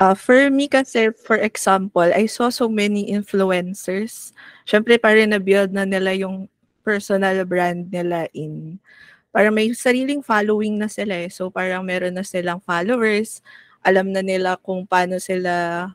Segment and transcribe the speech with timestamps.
[0.00, 4.32] Uh, for me kasi, for example, I saw so many influencers.
[4.64, 6.48] Siyempre, parang na-build na nila yung
[6.80, 8.80] personal brand nila in
[9.30, 11.30] parang may sariling following na sila eh.
[11.30, 13.44] So parang meron na silang followers,
[13.84, 15.86] alam na nila kung paano sila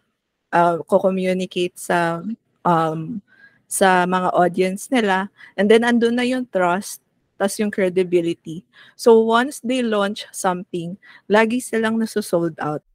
[0.53, 2.21] uh, ko-communicate sa
[2.63, 3.19] um,
[3.67, 5.27] sa mga audience nila.
[5.57, 7.01] And then andun na yung trust,
[7.35, 8.63] tas yung credibility.
[8.95, 10.95] So once they launch something,
[11.27, 12.85] lagi silang nasusold out.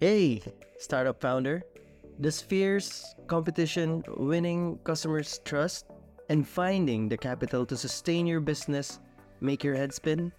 [0.00, 0.42] Hey,
[0.78, 1.62] startup founder.
[2.20, 5.86] Does fierce competition, winning customers' trust,
[6.28, 9.00] and finding the capital to sustain your business
[9.40, 10.32] make your head spin?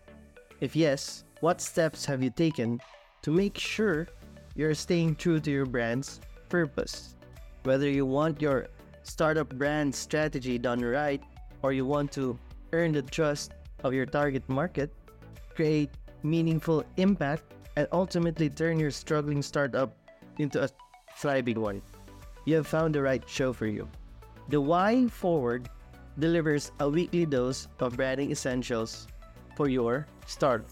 [0.59, 2.79] If yes, what steps have you taken
[3.21, 4.07] to make sure
[4.55, 7.15] you're staying true to your brand's purpose?
[7.63, 8.67] Whether you want your
[9.03, 11.21] startup brand strategy done right
[11.61, 12.37] or you want to
[12.71, 14.91] earn the trust of your target market,
[15.53, 15.89] create
[16.23, 17.43] meaningful impact,
[17.75, 19.97] and ultimately turn your struggling startup
[20.37, 20.69] into a
[21.17, 21.81] thriving one,
[22.45, 23.87] you have found the right show for you.
[24.49, 25.69] The Why Forward
[26.19, 29.07] delivers a weekly dose of branding essentials
[29.55, 30.69] for your startup.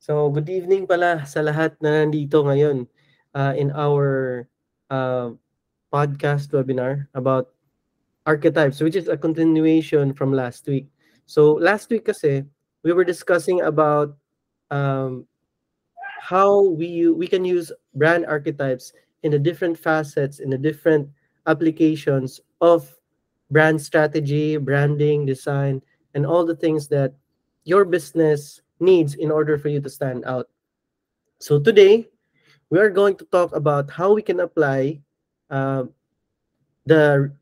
[0.00, 2.88] So, good evening pala sa lahat na nandito ngayon
[3.36, 4.42] uh, in our
[4.90, 5.36] uh,
[5.92, 7.52] podcast webinar about
[8.30, 10.86] archetypes, which is a continuation from last week.
[11.26, 12.46] So last week kasi,
[12.86, 14.14] we were discussing about
[14.70, 15.26] um,
[16.22, 18.94] how we we can use brand archetypes
[19.26, 21.10] in the different facets, in the different
[21.50, 22.86] applications of
[23.50, 25.82] brand strategy, branding, design,
[26.14, 27.18] and all the things that
[27.66, 30.46] your business needs in order for you to stand out.
[31.42, 32.06] So today,
[32.70, 35.02] we are going to talk about how we can apply
[35.50, 35.90] uh,
[36.86, 37.34] the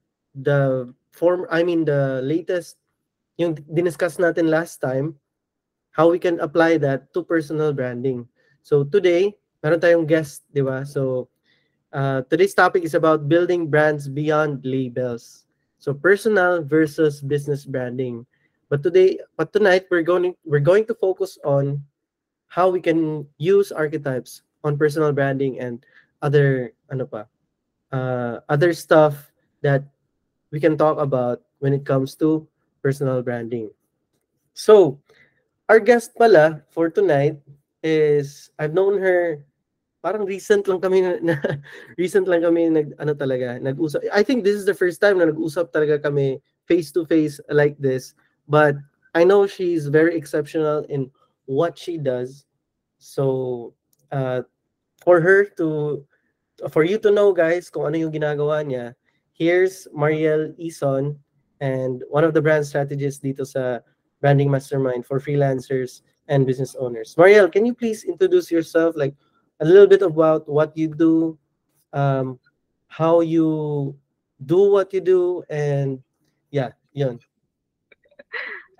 [0.43, 2.79] the form I mean the latest
[3.39, 5.19] yung diniscuss natin last time
[5.99, 8.23] how we can apply that to personal branding.
[8.63, 9.35] So today,
[9.67, 10.87] meron tayong guest, di ba?
[10.87, 11.27] So
[11.91, 15.51] uh, today's topic is about building brands beyond labels.
[15.83, 18.27] So personal versus business branding.
[18.71, 21.83] But today, but tonight we're going we're going to focus on
[22.47, 25.83] how we can use archetypes on personal branding and
[26.23, 27.27] other ano pa
[27.91, 29.33] uh, other stuff
[29.63, 29.83] that
[30.51, 32.47] we can talk about when it comes to
[32.83, 33.71] personal branding.
[34.55, 35.01] So,
[35.69, 37.37] our guest pala for tonight
[37.83, 39.45] is I've known her
[40.03, 41.35] parang recent lang kami na, na
[42.01, 44.07] recent lang kami nag ano talaga nag-usap.
[44.15, 47.77] I think this is the first time na nag-usap talaga kami face to face like
[47.79, 48.15] this.
[48.49, 48.79] But
[49.15, 51.11] I know she's very exceptional in
[51.47, 52.47] what she does.
[52.99, 53.75] So
[54.11, 54.47] uh,
[55.03, 56.03] for her to
[56.71, 58.98] for you to know guys kung ano yung ginagawa niya,
[59.39, 61.17] here's Mariel Ison
[61.61, 63.79] and one of the brand strategists dito sa
[64.21, 67.15] Branding Mastermind for freelancers and business owners.
[67.17, 69.15] Mariel, can you please introduce yourself like
[69.61, 71.39] a little bit about what you do,
[71.93, 72.39] um,
[72.89, 73.95] how you
[74.45, 76.03] do what you do and
[76.51, 77.19] yeah, yun.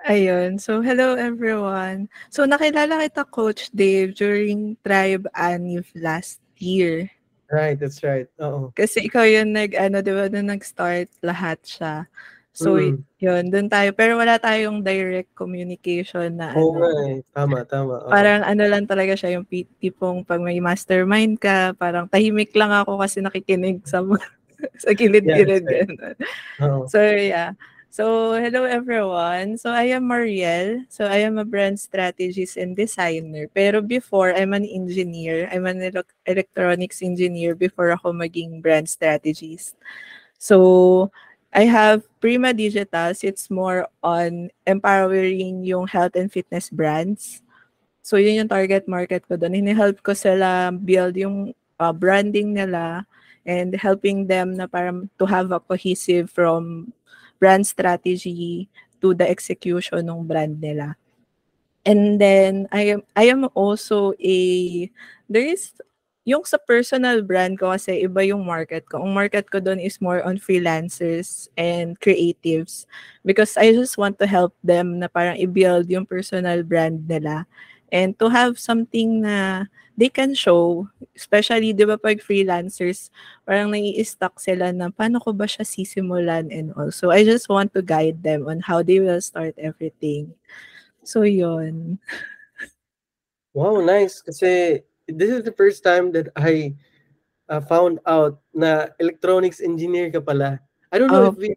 [0.09, 0.61] Ayun.
[0.61, 2.09] So, hello everyone.
[2.31, 7.11] So, nakilala kita Coach Dave during Tribe Anif last year.
[7.49, 8.29] Right, that's right.
[8.45, 8.71] Oo.
[8.77, 12.05] Kasi ikaw yung nag, ano, di ba, nung nag-start lahat siya.
[12.53, 13.01] So, mm.
[13.23, 13.95] yun, dun tayo.
[13.95, 16.91] Pero wala tayong direct communication na Oo ano.
[17.09, 17.23] eh.
[17.31, 18.05] Tama, tama.
[18.05, 18.11] Oo.
[18.11, 19.47] Parang ano lang talaga siya, yung
[19.79, 24.03] tipong pag may mastermind ka, parang tahimik lang ako kasi nakikinig sa
[24.83, 25.65] sa gilid-gilid.
[25.65, 26.89] Yes, right.
[26.91, 27.55] So, yeah.
[27.89, 29.57] So, hello everyone.
[29.57, 30.85] So, I am Mariel.
[30.93, 33.49] So, I am a brand strategist and designer.
[33.49, 35.49] Pero before, I'm an engineer.
[35.49, 35.81] I'm an
[36.29, 39.73] electronics engineer before ako maging brand strategist.
[40.37, 41.09] So,
[41.49, 43.25] I have Prima Digitals.
[43.25, 47.41] It's more on empowering yung health and fitness brands.
[48.05, 49.57] So, yun yung target market ko doon.
[49.65, 53.09] Hini-help ko sila build yung uh, branding nila
[53.49, 56.93] and helping them na parang to have a cohesive from
[57.39, 58.69] brand strategy
[59.01, 60.99] to the execution ng brand nila.
[61.87, 64.39] And then I am I am also a
[65.31, 65.73] there is
[66.29, 69.01] yung sa personal brand ko kasi iba yung market ko.
[69.01, 72.85] Ang market ko doon is more on freelancers and creatives
[73.25, 77.49] because I just want to help them na parang i-build yung personal brand nila
[77.89, 79.65] and to have something na
[79.99, 80.87] they can show,
[81.19, 83.11] especially, di ba, pag freelancers,
[83.43, 87.83] parang nai-stuck sila na paano ko ba siya sisimulan and also, I just want to
[87.83, 90.39] guide them on how they will start everything.
[91.03, 91.99] So, yun.
[93.59, 94.23] Wow, nice.
[94.23, 96.79] Kasi this is the first time that I
[97.51, 100.63] uh, found out na electronics engineer ka pala.
[100.95, 101.35] I don't know oh.
[101.35, 101.51] if we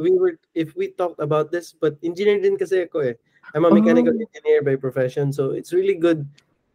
[0.00, 3.14] we were if we talked about this, but engineer din kasi ako eh.
[3.52, 4.22] I'm a mechanical oh.
[4.22, 6.24] engineer by profession, so it's really good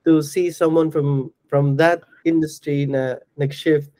[0.07, 3.91] to see someone from from that industry na nag-shift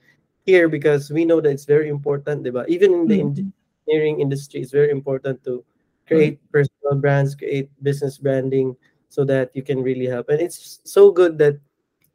[0.48, 2.64] here because we know that it's very important, diba?
[2.72, 3.52] Even in the mm-hmm.
[3.84, 5.64] engineering industry, it's very important to
[6.08, 6.64] create mm-hmm.
[6.64, 8.72] personal brands, create business branding
[9.12, 10.32] so that you can really help.
[10.32, 11.60] And it's so good that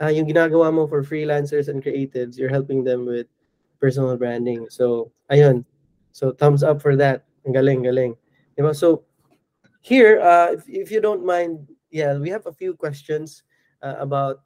[0.01, 3.29] uh, yung ginagawa mo for freelancers and creatives, you're helping them with
[3.77, 4.67] personal branding.
[4.73, 5.69] So, ayun.
[6.13, 7.29] So, thumbs up for that.
[7.45, 8.17] Galing, galing.
[8.57, 8.73] Diba?
[8.73, 9.05] So,
[9.81, 13.45] here, uh, if, if you don't mind, yeah, we have a few questions
[13.83, 14.43] uh, about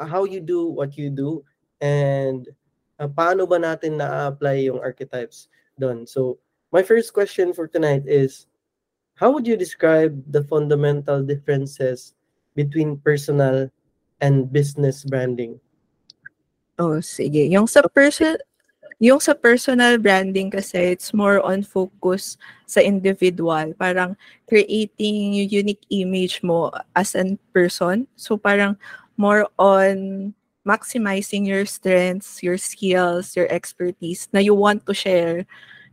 [0.00, 1.42] how you do what you do
[1.80, 2.48] and
[2.98, 6.06] uh, paano ba natin na-apply yung archetypes doon.
[6.08, 6.38] So,
[6.72, 8.46] my first question for tonight is,
[9.16, 12.14] how would you describe the fundamental differences
[12.56, 13.68] between personal
[14.20, 15.60] and business branding?
[16.76, 17.48] Oh, sige.
[17.48, 18.36] Yung sa person
[18.98, 24.16] yung sa personal branding kasi it's more on focus sa individual, parang
[24.48, 28.08] creating yung unique image mo as a person.
[28.16, 28.80] So parang
[29.20, 30.32] more on
[30.64, 35.44] maximizing your strengths, your skills, your expertise na you want to share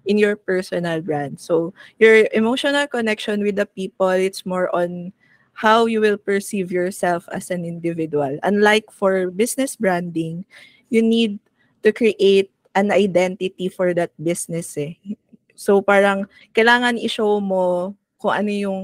[0.05, 1.39] in your personal brand.
[1.39, 5.11] So your emotional connection with the people, it's more on
[5.53, 8.39] how you will perceive yourself as an individual.
[8.43, 10.45] Unlike for business branding,
[10.89, 11.37] you need
[11.83, 14.97] to create an identity for that business eh.
[15.53, 16.25] So parang
[16.57, 18.81] kailangan i-show mo kung ano yung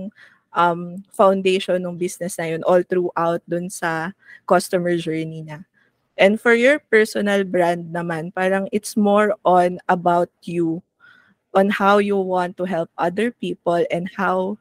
[0.53, 4.13] um, foundation ng business na yun all throughout dun sa
[4.45, 5.65] customer journey niya.
[6.19, 10.83] And for your personal brand naman, parang it's more on about you,
[11.55, 14.59] on how you want to help other people and how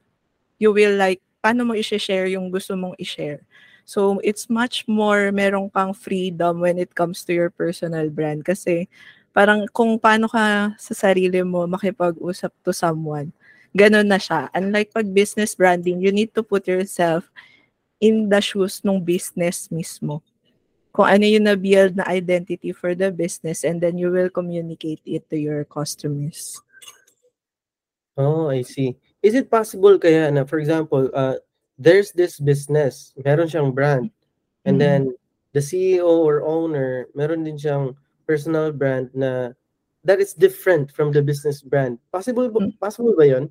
[0.62, 3.42] you will like paano mo i-share yung gusto mong i-share.
[3.88, 8.44] So, it's much more, meron kang freedom when it comes to your personal brand.
[8.44, 8.84] Kasi,
[9.32, 13.30] parang kung paano ka sa sarili mo makipag-usap to someone,
[13.74, 14.48] ganun na siya.
[14.52, 17.28] Unlike pag business branding, you need to put yourself
[17.98, 20.22] in the shoes ng business mismo.
[20.94, 25.28] Kung ano yung na-build na identity for the business and then you will communicate it
[25.30, 26.58] to your customers.
[28.18, 31.36] Oh, I see is it possible kaya na, for example, uh,
[31.78, 34.10] there's this business, meron siyang brand,
[34.64, 35.10] and mm-hmm.
[35.10, 35.14] then
[35.54, 37.94] the CEO or owner, meron din siyang
[38.28, 39.56] personal brand na
[40.04, 41.96] that is different from the business brand.
[42.12, 42.76] Possible ba, mm.
[42.76, 43.48] possible ba 'yon?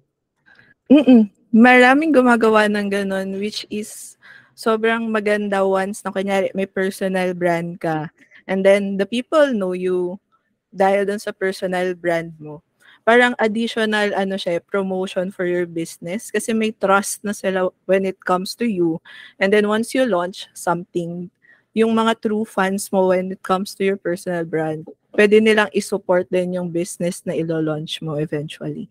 [0.94, 1.34] Mm.
[1.50, 4.22] Maraming gumagawa ng ganun which is
[4.54, 8.14] sobrang maganda once na kunyari may personal brand ka
[8.46, 10.22] and then the people know you
[10.70, 12.62] dahil dun sa personal brand mo
[13.08, 18.20] parang additional ano siya, promotion for your business kasi may trust na sila when it
[18.20, 19.00] comes to you.
[19.40, 21.32] And then once you launch something,
[21.78, 26.26] yung mga true fans mo when it comes to your personal brand, pwede nilang i-support
[26.34, 28.90] din yung business na ilo-launch mo eventually.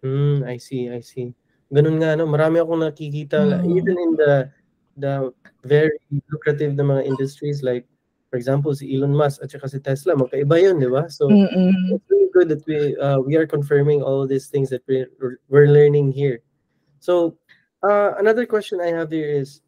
[0.00, 1.36] Mm, I see, I see.
[1.68, 2.24] Ganun nga, no?
[2.24, 3.76] marami akong nakikita, mm.
[3.76, 4.48] even in the
[4.96, 5.28] the
[5.68, 5.92] very
[6.32, 7.84] lucrative na mga industries like
[8.32, 11.06] for example, si Elon Musk at saka si Tesla, magkaiba yun, di ba?
[11.06, 11.94] So, Mm-mm.
[11.94, 15.06] it's really good that we uh, we are confirming all these things that we're,
[15.46, 16.42] we're learning here.
[16.98, 17.38] So,
[17.86, 19.62] uh, another question I have here is,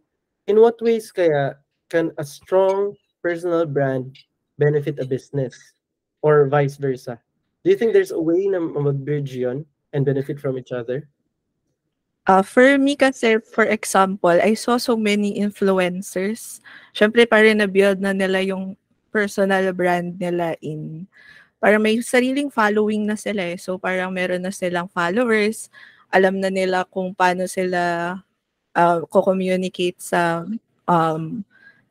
[0.50, 1.54] in what ways kaya
[1.88, 4.16] can a strong personal brand
[4.58, 5.56] benefit a business
[6.22, 7.18] or vice versa?
[7.64, 11.08] Do you think there's a way na mag-bridge yun and benefit from each other?
[12.28, 16.60] Uh, for me kasi, for example, I saw so many influencers.
[16.92, 18.76] Siyempre, parang na-build na nila yung
[19.08, 21.08] personal brand nila in,
[21.56, 23.56] parang may sariling following na sila eh.
[23.56, 25.72] So, parang meron na silang followers.
[26.12, 28.12] Alam na nila kung paano sila
[28.76, 30.44] uh, ko-communicate sa
[30.84, 31.40] um,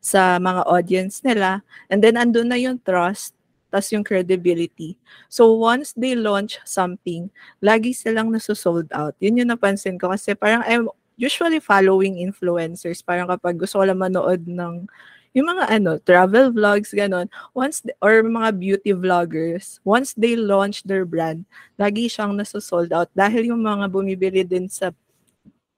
[0.08, 1.60] sa mga audience nila.
[1.92, 3.36] And then, andun na yung trust
[3.68, 4.96] tas yung credibility.
[5.28, 7.28] So once they launch something,
[7.60, 9.12] lagi silang nasusold out.
[9.20, 10.88] Yun yung napansin ko kasi parang I'm
[11.20, 13.04] usually following influencers.
[13.04, 14.88] Parang kapag gusto ko lang manood ng
[15.36, 20.80] yung mga ano, travel vlogs, ganon, once, they, or mga beauty vloggers, once they launch
[20.88, 21.44] their brand,
[21.76, 24.88] lagi siyang nasusold out dahil yung mga bumibili din sa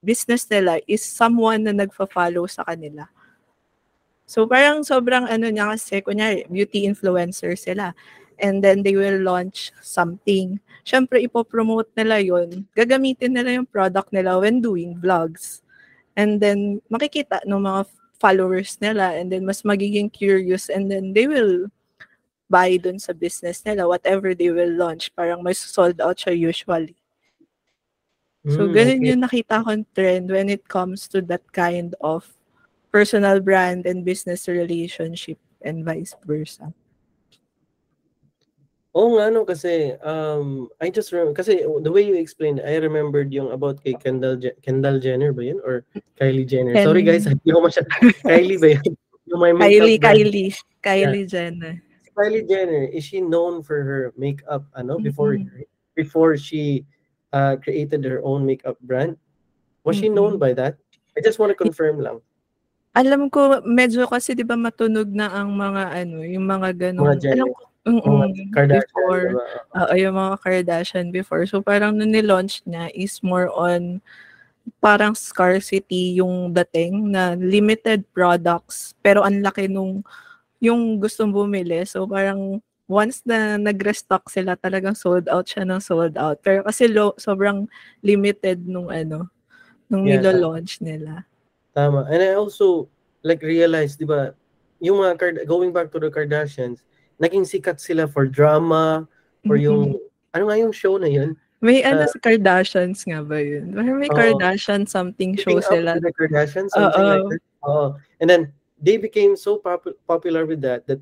[0.00, 3.10] business nila is someone na nagfa-follow sa kanila.
[4.30, 7.98] So parang sobrang ano niya kasi, kunyari, beauty influencer sila.
[8.38, 10.62] And then they will launch something.
[10.86, 15.66] Siyempre, ipopromote nila yon Gagamitin nila yung product nila when doing vlogs.
[16.14, 17.90] And then, makikita ng mga
[18.22, 21.66] followers nila and then mas magiging curious and then they will
[22.46, 25.10] buy dun sa business nila, whatever they will launch.
[25.18, 26.94] Parang may sold out siya usually.
[28.46, 29.08] So, mm, ganun okay.
[29.10, 32.30] yung nakita kong trend when it comes to that kind of
[32.90, 36.74] personal brand and business relationship and vice versa.
[38.90, 43.30] Oo nga no kasi um I just remember kasi the way you explained I remembered
[43.30, 45.86] yung about kay Kendall Je- Kendall Jenner ba yun or
[46.18, 46.74] Kylie Jenner.
[46.74, 47.86] Ken- Sorry guys, hindi ko masyad.
[48.26, 48.90] Kylie ba yun?
[49.30, 50.10] Yung may Kylie, brand.
[50.18, 50.50] Kylie.
[50.82, 51.74] Kylie Jenner.
[52.18, 55.62] Kylie Jenner is she known for her makeup ano before Mhm.
[55.94, 56.82] before she
[57.30, 59.14] uh, created her own makeup brand?
[59.86, 60.74] Was she known by that?
[61.14, 62.18] I just want to confirm lang.
[62.94, 67.14] Alam ko, medyo kasi di ba matunog na ang mga ano, yung mga ganun.
[67.14, 67.34] Mga Jenner.
[67.38, 69.46] Alam ko, mm Mga Kardashian, before, diba?
[69.78, 71.42] Oo, yung mga Kardashian before.
[71.46, 74.02] So parang nung nilaunch niya is more on
[74.82, 80.02] parang scarcity yung dating na limited products pero ang laki nung
[80.62, 81.82] yung gustong bumili.
[81.86, 86.40] So parang once na nag-restock sila talagang sold out siya ng sold out.
[86.42, 87.66] Pero kasi lo, sobrang
[88.02, 89.30] limited nung ano,
[89.90, 90.20] nung Yeah.
[90.22, 91.26] nilo-launch nila.
[91.74, 92.06] Tama.
[92.10, 92.88] And I also
[93.22, 94.34] like realized, 'di ba,
[94.80, 96.82] yung mga Kard- going back to the Kardashians,
[97.20, 99.06] naging sikat sila for drama
[99.48, 100.00] or yung
[100.32, 101.36] ano nga yung show na yun?
[101.60, 103.76] May ano Uh, sa Kardashians nga ba yun?
[103.76, 104.16] Parang may Oo.
[104.16, 106.00] Kardashian something show sila.
[106.00, 107.12] the Kardashians, something Oo.
[107.28, 107.42] like that.
[107.68, 107.86] Oo.
[108.18, 108.42] And then
[108.80, 111.00] they became so pop- popular with that that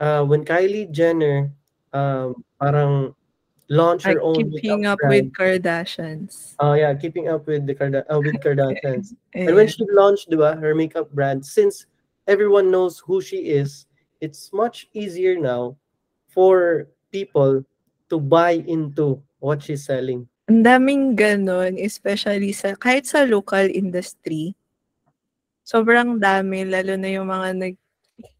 [0.00, 1.52] uh, when Kylie Jenner
[1.92, 3.12] um, parang
[3.68, 5.64] launched Like her own keeping up with brand.
[5.64, 6.56] Kardashians.
[6.58, 9.12] Oh yeah, keeping up with the Karda- uh, with Kardashians.
[9.36, 11.86] Eh, And when she launched, diba, her makeup brand, since
[12.26, 13.86] everyone knows who she is,
[14.20, 15.76] it's much easier now
[16.32, 17.64] for people
[18.08, 20.26] to buy into what she's selling.
[20.48, 24.56] Ang daming ganon, especially sa, kahit sa local industry.
[25.60, 27.76] Sobrang dami, lalo na yung mga nag,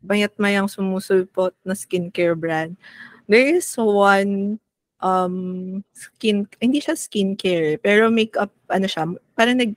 [0.01, 2.81] mayat-mayang sumusulpot na skincare brand.
[3.29, 4.57] There is one
[5.01, 9.07] um skin hindi siya skincare pero makeup ano siya
[9.39, 9.73] parang nag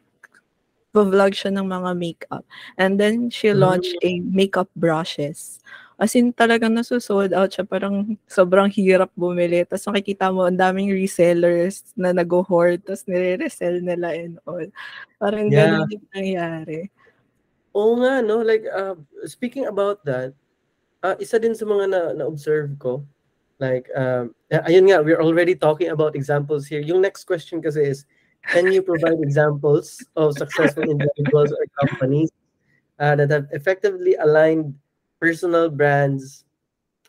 [0.92, 2.44] vlog siya ng mga makeup.
[2.76, 5.64] And then she launched a makeup brushes.
[5.96, 7.64] As in talagang nasusold out siya.
[7.64, 9.64] Parang sobrang hirap bumili.
[9.64, 14.66] Tapos nakikita mo ang daming resellers na nag-hoard tapos nire-resell nila and all.
[15.16, 15.80] Parang Yeah.
[15.88, 16.80] ganun yung nangyari.
[17.72, 18.44] Oo nga, no?
[18.44, 20.36] Like, uh, speaking about that,
[21.06, 23.06] uh, isa din sa mga na- na-observe ko,
[23.62, 26.82] like, um, ayun nga, we're already talking about examples here.
[26.82, 28.10] Yung next question kasi is,
[28.50, 32.34] can you provide examples of successful individuals or companies
[32.98, 34.74] uh, that have effectively aligned
[35.22, 36.44] personal brands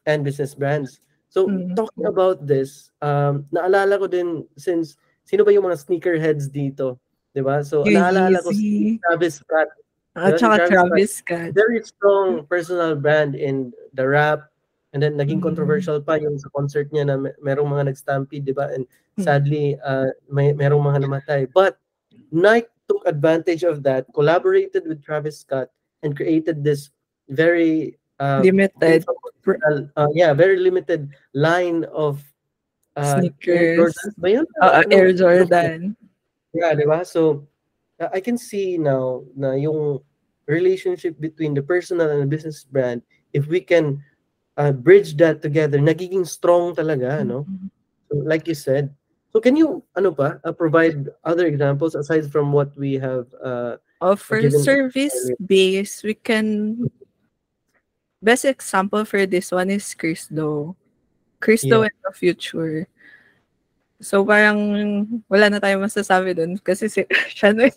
[0.05, 1.01] and business brands?
[1.33, 1.73] So, Mm.
[1.73, 7.01] talking about this, um, naalala ko din, since, sino ba yung mga sneakerheads dito?
[7.33, 7.65] 'Di ba?
[7.65, 9.73] So, Yung naalala ko si Travis Scott
[10.13, 14.52] Yun, Travis Travis Scott very strong personal brand in the rap
[14.93, 15.49] and then naging Mm.
[15.53, 18.69] controversial pa yung sa concert niya na merong mga nag-stampede, di ba?
[18.73, 18.85] And
[19.17, 19.25] Mm.
[19.25, 21.41] sadly, uh, may merong mga namatay.
[21.53, 21.81] But
[22.33, 25.73] Nike took advantage of that, collaborated with Travis Scott
[26.05, 26.93] and created this
[27.29, 29.05] very uh, limited
[29.97, 32.23] uh, yeah, very limited line of
[32.97, 33.97] uh, Sneakers.
[33.97, 34.47] Jordans ba yun?
[34.61, 34.85] uh?
[34.93, 35.97] Air Jordan
[36.53, 37.01] Yeah, di ba?
[37.03, 37.49] So,
[37.97, 40.05] uh, I can see now na yung
[40.45, 43.01] relationship between the personal and the business brand,
[43.33, 44.05] if we can
[44.57, 47.47] uh, bridge that together, nagiging strong talaga, no?
[48.11, 48.93] So, like you said.
[49.33, 53.81] So, can you, ano pa, uh, provide other examples aside from what we have uh,
[54.03, 56.91] Oh, for given service base, we can
[58.19, 60.75] best example for this one is Cristo.
[61.39, 61.87] Cristo Yeah.
[61.87, 62.91] in the future.
[64.03, 67.07] So parang wala na tayong masasabi dun kasi si,
[67.39, 67.71] siya na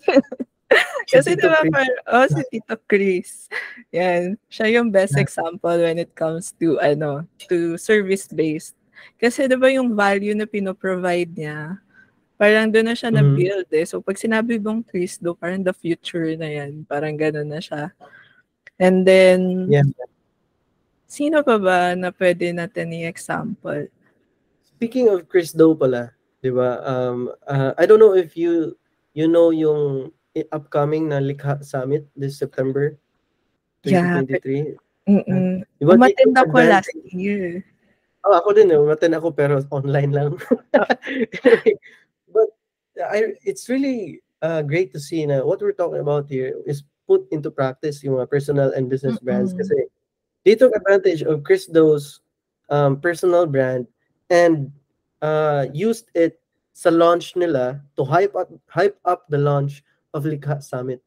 [1.10, 1.72] kasi Tito diba Chris.
[1.72, 3.30] par, oh, si Tito Chris.
[3.94, 4.34] Yan.
[4.50, 5.22] Siya yung best Yeah.
[5.22, 8.74] example when it comes to ano, to service based.
[9.16, 11.78] Kasi diba yung value na pinoprovide niya,
[12.36, 13.16] parang doon na siya Mhm.
[13.16, 13.86] na-build eh.
[13.86, 16.82] So pag sinabi mong Chris do, parang the future na yan.
[16.84, 17.94] Parang gano'n na siya.
[18.76, 19.86] And then, Yeah.
[21.06, 23.88] sino pa ba na pwede natin i-example?
[24.76, 26.12] Speaking of Chris Doe pala,
[26.44, 26.82] di ba?
[26.84, 28.76] Um, uh, I don't know if you
[29.16, 30.12] you know yung
[30.52, 32.98] upcoming na Likha Summit this September
[33.86, 34.74] Yeah, 2023.
[35.06, 35.62] Mm-mm.
[35.78, 37.62] Di ba, they Umattend ako last year.
[38.26, 38.78] Oh, ako din, eh.
[38.78, 40.34] umattend ako pero online lang.
[42.34, 42.48] but
[42.98, 47.22] I, it's really uh, great to see na what we're talking about here is put
[47.30, 49.62] into practice yung mga personal and business brands Mm-mm.
[49.62, 49.78] kasi
[50.42, 52.18] they took advantage of Chris Doe's
[52.66, 53.86] um, personal brand
[54.26, 54.74] and
[55.22, 56.42] uh, used it
[56.74, 61.04] sa launch nila to hype up hype up the launch of Likha Summit.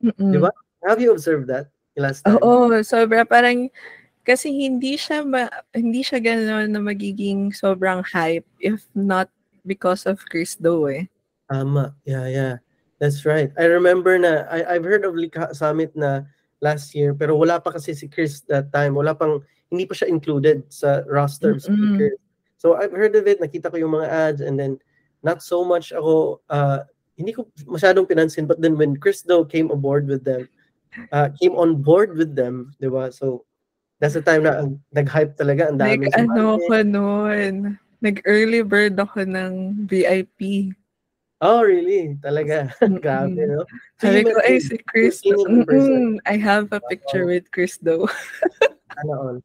[0.00, 0.32] Mm-mm.
[0.32, 0.48] Di ba?
[0.88, 2.40] Have you observed that last time?
[2.40, 3.68] Oo, sobra parang
[4.26, 5.46] kasi hindi siya ma,
[5.76, 9.28] hindi siya gano'n na magiging sobrang hype if not
[9.68, 11.06] because of Chris Do eh.
[11.52, 11.94] Tama.
[12.08, 12.54] Yeah, yeah.
[12.98, 13.52] That's right.
[13.60, 16.24] I remember na I I've heard of Likha Summit na
[16.64, 18.96] last year pero wala pa kasi si Chris that time.
[18.96, 22.16] Wala pang hindi pa siya included sa roster of speakers.
[22.56, 24.80] So I've heard of it, nakita ko yung mga ads and then
[25.20, 26.86] not so much ako uh,
[27.16, 30.46] hindi ko masyadong pinansin but then when Chris Do came aboard with them
[31.12, 33.12] uh, came on board with them, 'di ba?
[33.12, 33.44] So
[34.00, 36.08] that's the time na nag-hype talaga ang dami.
[36.08, 40.72] Like ano ko noon, nag-early bird ako ng VIP.
[41.44, 42.16] Oh, really?
[42.24, 42.72] Talaga?
[43.04, 43.68] Grabe, no?
[44.00, 45.20] So Sabi ko, ay, si Chris.
[45.20, 48.08] Mm, I have a picture with Chris though.
[49.04, 49.36] ano on?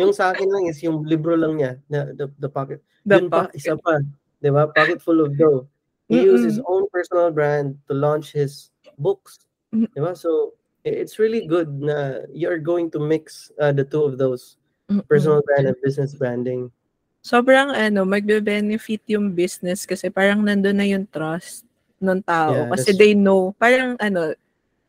[0.00, 2.80] Yung sa akin lang is yung libro lang niya, the, the, the pocket.
[3.04, 3.52] The Yun pocket.
[3.52, 4.00] pa, isa pa.
[4.40, 4.72] Di ba?
[4.72, 5.68] Pocket full of dough.
[6.08, 6.24] He Mm-mm.
[6.24, 9.38] used his own personal brand to launch his books.
[9.72, 10.14] Di ba?
[10.14, 14.56] So, it's really good na you're going to mix uh, the two of those.
[15.08, 16.70] Personal brand and business branding
[17.24, 21.64] sobrang ano, magbe-benefit yung business kasi parang nandun na yung trust
[21.96, 22.68] ng tao.
[22.68, 24.36] Yeah, kasi they know, parang ano,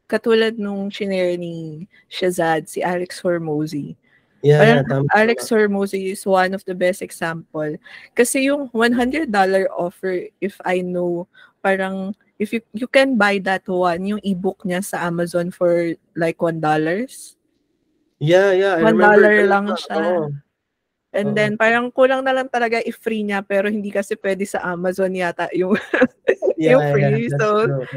[0.03, 3.95] katulad nung shinare ni Shazad, si Alex Hormozy.
[4.46, 7.82] Yeah, parang yeah, Alex Hormozy is one of the best example.
[8.14, 9.25] Kasi yung $100
[9.74, 11.25] offer, if I know,
[11.66, 16.38] parang if you you can buy that one, yung ebook niya sa Amazon for like
[16.38, 16.62] $1.
[18.22, 18.78] Yeah, yeah.
[18.78, 19.98] I $1 lang siya.
[19.98, 20.30] Oh.
[21.16, 21.38] And uh-huh.
[21.42, 25.48] then parang kulang na lang talaga i-free niya pero hindi kasi pwede sa Amazon yata
[25.58, 25.74] yung
[26.60, 27.32] yeah, yung free.
[27.32, 27.88] Yeah, so true.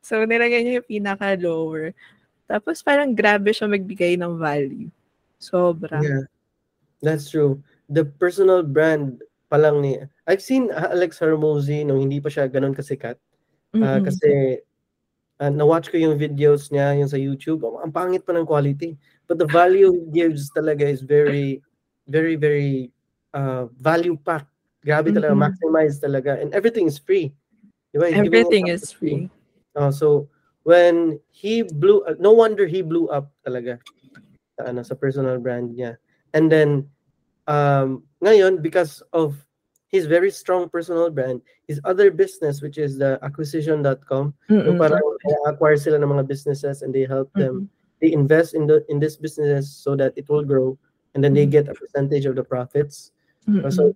[0.00, 1.92] so nilagay niya yung pinaka lower.
[2.48, 4.88] Tapos parang grabe siya magbigay ng value.
[5.42, 5.98] Sobra.
[5.98, 6.30] Yeah.
[7.02, 7.58] That's true.
[7.90, 9.18] The personal brand
[9.50, 9.98] pa lang ni
[10.30, 13.18] I've seen Alex Hormozy nung hindi pa siya ganun kasikat.
[13.74, 14.04] Uh, mm-hmm.
[14.06, 14.30] kasi
[15.42, 17.66] uh, na-watch ko yung videos niya yung sa YouTube.
[17.66, 18.94] Oh, ang pangit pa ng quality.
[19.26, 21.58] But the value he gives talaga is very
[22.06, 22.94] very, very
[23.34, 24.48] uh, value packed.
[24.86, 25.18] Grabe mm-hmm.
[25.18, 26.38] talaga, maximize talaga.
[26.38, 27.34] And everything is free.
[27.94, 28.10] Diba?
[28.10, 29.30] Everything is free.
[29.76, 30.28] Uh, so,
[30.64, 33.78] when he blew, uh, no wonder he blew up talaga
[34.62, 35.98] sa, ano, sa personal brand niya.
[36.32, 36.86] And then,
[37.50, 39.34] um, ngayon, because of
[39.90, 44.62] his very strong personal brand, his other business, which is the acquisition.com, mm-hmm.
[44.62, 45.02] so parang
[45.50, 47.98] acquire sila ng mga businesses and they help them, mm-hmm.
[48.00, 50.78] they invest in the in this business so that it will grow
[51.12, 53.12] and then they get a percentage of the profits.
[53.44, 53.68] Mm-hmm.
[53.68, 53.92] So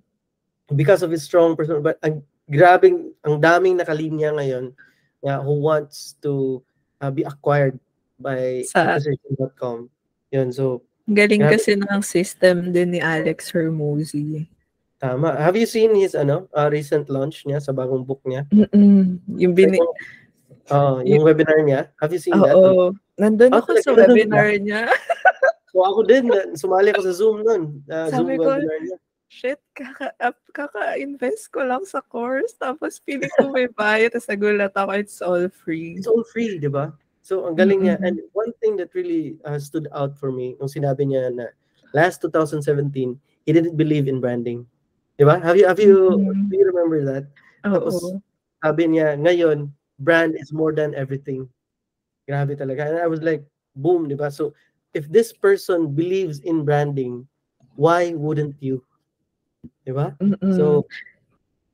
[0.75, 4.75] because of his strong personal but ang grabing ang daming nakalinya ngayon
[5.23, 6.63] yeah, who wants to
[7.01, 7.79] uh, be acquired
[8.21, 9.91] by acquisition.com.
[10.37, 11.57] Yun, so galing grabe.
[11.57, 14.45] kasi ng system din ni Alex Hermosi.
[15.01, 15.33] Tama.
[15.37, 18.45] Have you seen his ano, uh, recent launch niya sa bagong book niya?
[18.53, 19.21] Mm-mm.
[19.41, 19.81] Yung bini
[20.67, 21.81] Oh, yung, yung webinar niya.
[22.03, 22.55] Have you seen oh, that?
[22.59, 22.85] Oo.
[23.23, 24.87] Nandun oh, ako sa webinar niya.
[25.77, 27.85] So ako din, sumali ako sa Zoom nun.
[27.85, 28.97] Uh, Zoom ko, webinar niya.
[29.29, 30.09] Shit, kaka,
[30.57, 35.45] kaka-invest ko lang sa course, tapos piling ko may bayad, tapos nagulat ako, it's all
[35.53, 36.01] free.
[36.01, 36.97] It's all free, di ba?
[37.27, 37.99] So, ang galing niya.
[38.07, 41.51] And one thing that really uh, stood out for me, nung sinabi niya na
[41.91, 44.63] last 2017, he didn't believe in branding.
[45.19, 45.43] Di ba?
[45.43, 46.47] Have you, have you, mm-hmm.
[46.47, 47.27] do you remember that?
[47.67, 47.83] Oo.
[47.83, 47.99] Tapos,
[48.63, 51.51] sabi niya, ngayon, brand is more than everything.
[52.31, 52.87] Grabe talaga.
[52.87, 53.43] And I was like,
[53.75, 54.31] boom, di ba?
[54.31, 54.55] So,
[54.95, 57.27] if this person believes in branding,
[57.75, 58.87] why wouldn't you?
[59.83, 60.15] Diba?
[60.23, 60.55] Mm-mm.
[60.55, 60.87] So,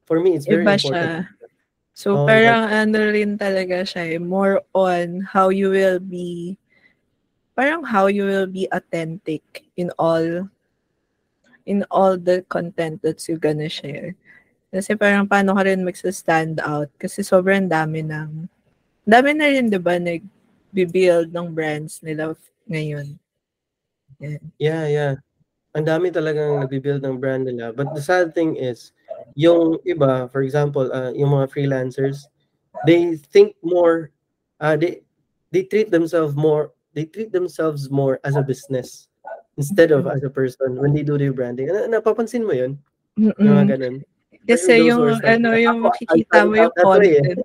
[0.08, 1.28] for me, it's very Iba important.
[1.28, 1.41] Siya.
[1.92, 2.88] So, oh, parang yeah.
[2.88, 6.56] ano rin talaga siya, eh, more on how you will be,
[7.52, 9.44] parang how you will be authentic
[9.76, 10.48] in all,
[11.68, 14.16] in all the content that you're gonna share.
[14.72, 16.88] Kasi parang paano ka rin magsa-stand out.
[16.96, 18.48] Kasi sobrang dami ng,
[19.04, 22.32] dami na rin, di ba, nag-build ng brands nila
[22.64, 23.20] ngayon.
[24.16, 24.40] Yeah.
[24.56, 25.14] yeah, yeah.
[25.76, 27.76] Ang dami talagang nagbi-build ng brand nila.
[27.76, 28.96] But the sad thing is,
[29.34, 32.28] yung iba, for example, uh, yung mga freelancers,
[32.86, 34.10] they think more,
[34.60, 35.02] uh, they
[35.52, 39.08] they treat themselves more, they treat themselves more as a business
[39.56, 41.68] instead of as a person when they do their branding.
[41.68, 42.80] Na, napapansin mo yun?
[43.20, 43.36] Mm-mm.
[43.36, 43.96] Yung mga ganun.
[44.42, 47.38] Kasi yung, ano, yung makikita mo yung content.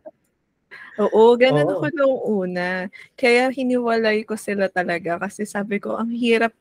[0.97, 1.73] Oo, ganun Oo.
[1.78, 2.67] ako noong una.
[3.13, 6.56] Kaya hiniwalay ko sila talaga kasi sabi ko, ang hirap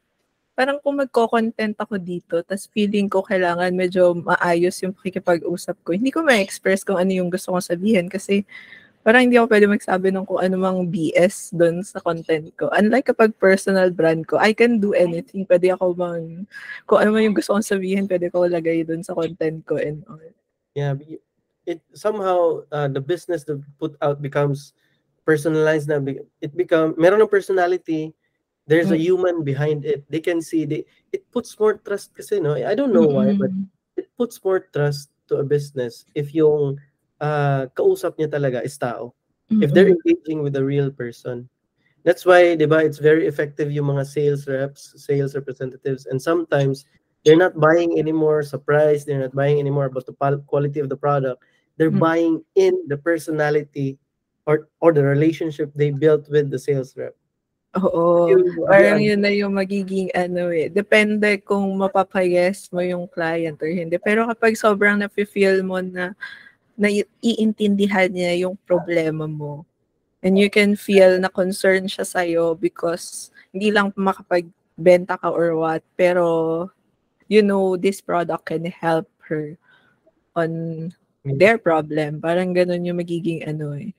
[0.56, 5.92] parang kung magko-content ako dito, tas feeling ko kailangan medyo maayos yung pakikipag-usap ko.
[5.92, 8.48] Hindi ko ma-express kung ano yung gusto kong sabihin kasi
[9.04, 12.72] parang hindi ako pwede magsabi ng kung ano mang BS doon sa content ko.
[12.72, 15.44] Unlike kapag personal brand ko, I can do anything.
[15.44, 16.48] Pwede ako mang,
[16.88, 20.02] kung ano man yung gusto kong sabihin, pwede ko lagay doon sa content ko and
[20.08, 20.18] all.
[20.72, 20.96] Yeah,
[21.68, 24.72] it somehow uh, the business that put out becomes
[25.26, 25.98] personalized na
[26.40, 28.14] it become meron ng personality
[28.66, 28.94] there's mm-hmm.
[28.94, 29.08] a mm.
[29.08, 32.92] human behind it they can see they it puts more trust kasi no I don't
[32.92, 33.38] know mm-hmm.
[33.38, 33.50] why but
[33.96, 36.78] it puts more trust to a business if yung
[37.22, 39.14] uh, kausap niya talaga is tao
[39.50, 39.62] mm-hmm.
[39.62, 41.48] if they're engaging with a real person
[42.02, 46.84] that's why diba it's very effective yung mga sales reps sales representatives and sometimes
[47.24, 50.14] they're not buying anymore surprise they're not buying anymore about the
[50.46, 51.42] quality of the product
[51.78, 52.06] they're mm-hmm.
[52.06, 53.98] buying in the personality
[54.46, 57.14] or or the relationship they built with the sales rep
[57.76, 58.32] Oo.
[58.32, 60.72] Yung, parang yun na yung magiging ano eh.
[60.72, 64.00] Depende kung mapapayes mo yung client or hindi.
[64.00, 66.16] Pero kapag sobrang na-feel mo na
[66.76, 66.92] na
[67.24, 69.64] iintindihan niya yung problema mo
[70.20, 75.80] and you can feel na concern siya sa'yo because hindi lang makapagbenta ka or what,
[75.96, 76.68] pero
[77.32, 79.56] you know this product can help her
[80.36, 80.50] on
[81.24, 81.36] mm.
[81.40, 82.20] their problem.
[82.20, 83.96] Parang ganun yung magiging ano eh.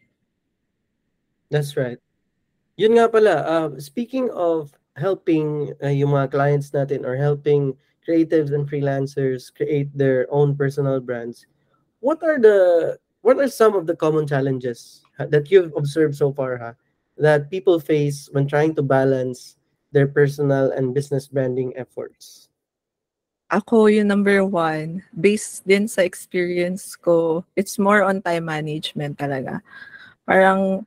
[1.50, 1.98] That's right.
[2.78, 7.74] Yun nga pala, uh, speaking of helping uh, yung mga clients natin or helping
[8.06, 11.50] creatives and freelancers create their own personal brands,
[12.00, 16.58] what are the what are some of the common challenges that you've observed so far
[16.58, 16.72] ha,
[17.18, 19.58] that people face when trying to balance
[19.92, 22.48] their personal and business branding efforts?
[23.50, 29.64] Ako, yung number one, based din sa experience ko, it's more on time management talaga.
[30.28, 30.84] Parang,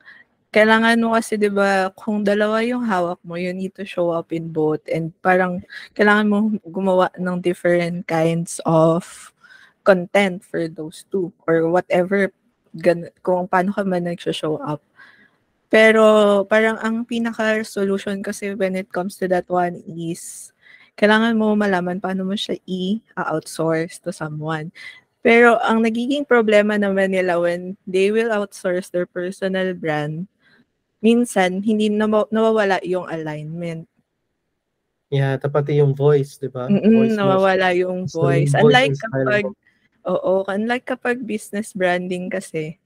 [0.50, 4.34] kailangan mo kasi, di ba, kung dalawa yung hawak mo, you need to show up
[4.34, 4.82] in both.
[4.90, 5.62] And parang,
[5.94, 6.36] kailangan mo
[6.66, 9.32] gumawa ng different kinds of
[9.86, 11.30] content for those two.
[11.46, 12.34] Or whatever,
[12.74, 14.82] gan- kung paano ka man nag-show up.
[15.70, 20.50] Pero parang ang pinaka-solution kasi when it comes to that one is
[20.98, 24.74] kailangan mo malaman paano mo siya i-outsource to someone.
[25.22, 30.26] Pero ang nagiging problema naman nila when they will outsource their personal brand,
[31.00, 33.88] minsan hindi na nawawala yung alignment.
[35.10, 36.70] Yeah, tapos yung voice, di ba?
[36.70, 38.54] Mm nawawala yung voice.
[38.54, 39.44] So, unlike kapag,
[40.06, 42.78] oo, unlike kapag business branding kasi,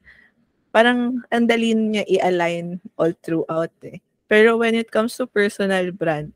[0.72, 4.00] parang ang dali niya i-align all throughout eh.
[4.24, 6.32] Pero when it comes to personal brand,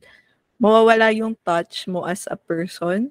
[0.60, 3.08] mawawala yung touch mo as a person.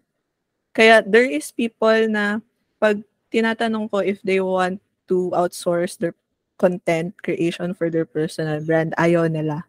[0.72, 2.46] Kaya there is people na
[2.78, 3.02] pag
[3.34, 4.78] tinatanong ko if they want
[5.10, 6.14] to outsource their
[6.58, 9.64] content creation for their personal brand, ayaw nila.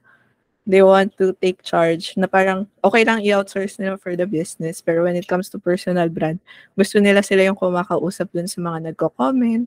[0.68, 5.08] They want to take charge na parang okay lang i-outsource nila for the business pero
[5.08, 6.44] when it comes to personal brand,
[6.76, 9.64] gusto nila sila yung kumakausap dun sa mga nagko-comment,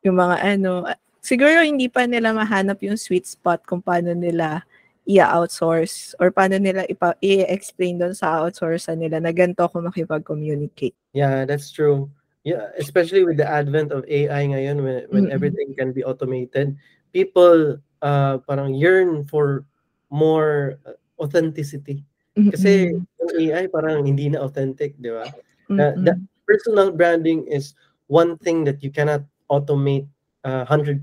[0.00, 0.88] yung mga ano,
[1.20, 4.64] siguro hindi pa nila mahanap yung sweet spot kung paano nila
[5.04, 10.96] i-outsource or paano nila ipa- i-explain doon sa outsourcer nila na ganito ako makipag-communicate.
[11.12, 12.08] Yeah, that's true.
[12.44, 15.32] Yeah, especially with the advent of AI ngayon when, when mm-hmm.
[15.32, 16.76] everything can be automated,
[17.12, 19.64] people uh, parang yearn for
[20.12, 22.04] more uh, authenticity.
[22.36, 23.00] Kasi mm-hmm.
[23.00, 25.24] yung AI parang hindi na authentic, di ba?
[25.72, 25.80] Mm-hmm.
[25.80, 27.72] Uh, the personal branding is
[28.12, 30.04] one thing that you cannot automate
[30.44, 31.00] uh, 100%.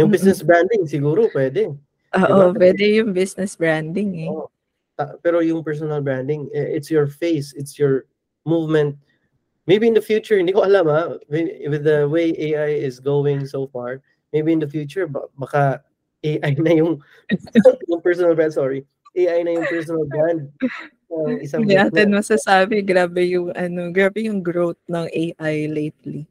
[0.00, 1.76] Yung business branding siguro pwede.
[2.16, 2.56] Oo, diba?
[2.56, 4.32] pwede yung business branding eh.
[4.32, 4.48] Oh,
[5.20, 8.06] pero yung personal branding, it's your face, it's your
[8.46, 8.96] movement.
[9.68, 13.68] Maybe in the future, hindi ko alam ha, with the way AI is going so
[13.68, 14.00] far,
[14.32, 15.04] maybe in the future,
[15.36, 15.84] baka
[16.24, 17.04] AI na yung,
[17.92, 20.48] yung personal brand, sorry, AI na yung personal brand.
[21.12, 26.24] Uh, isang Hindi natin masasabi, grabe yung, ano, grabe yung growth ng AI lately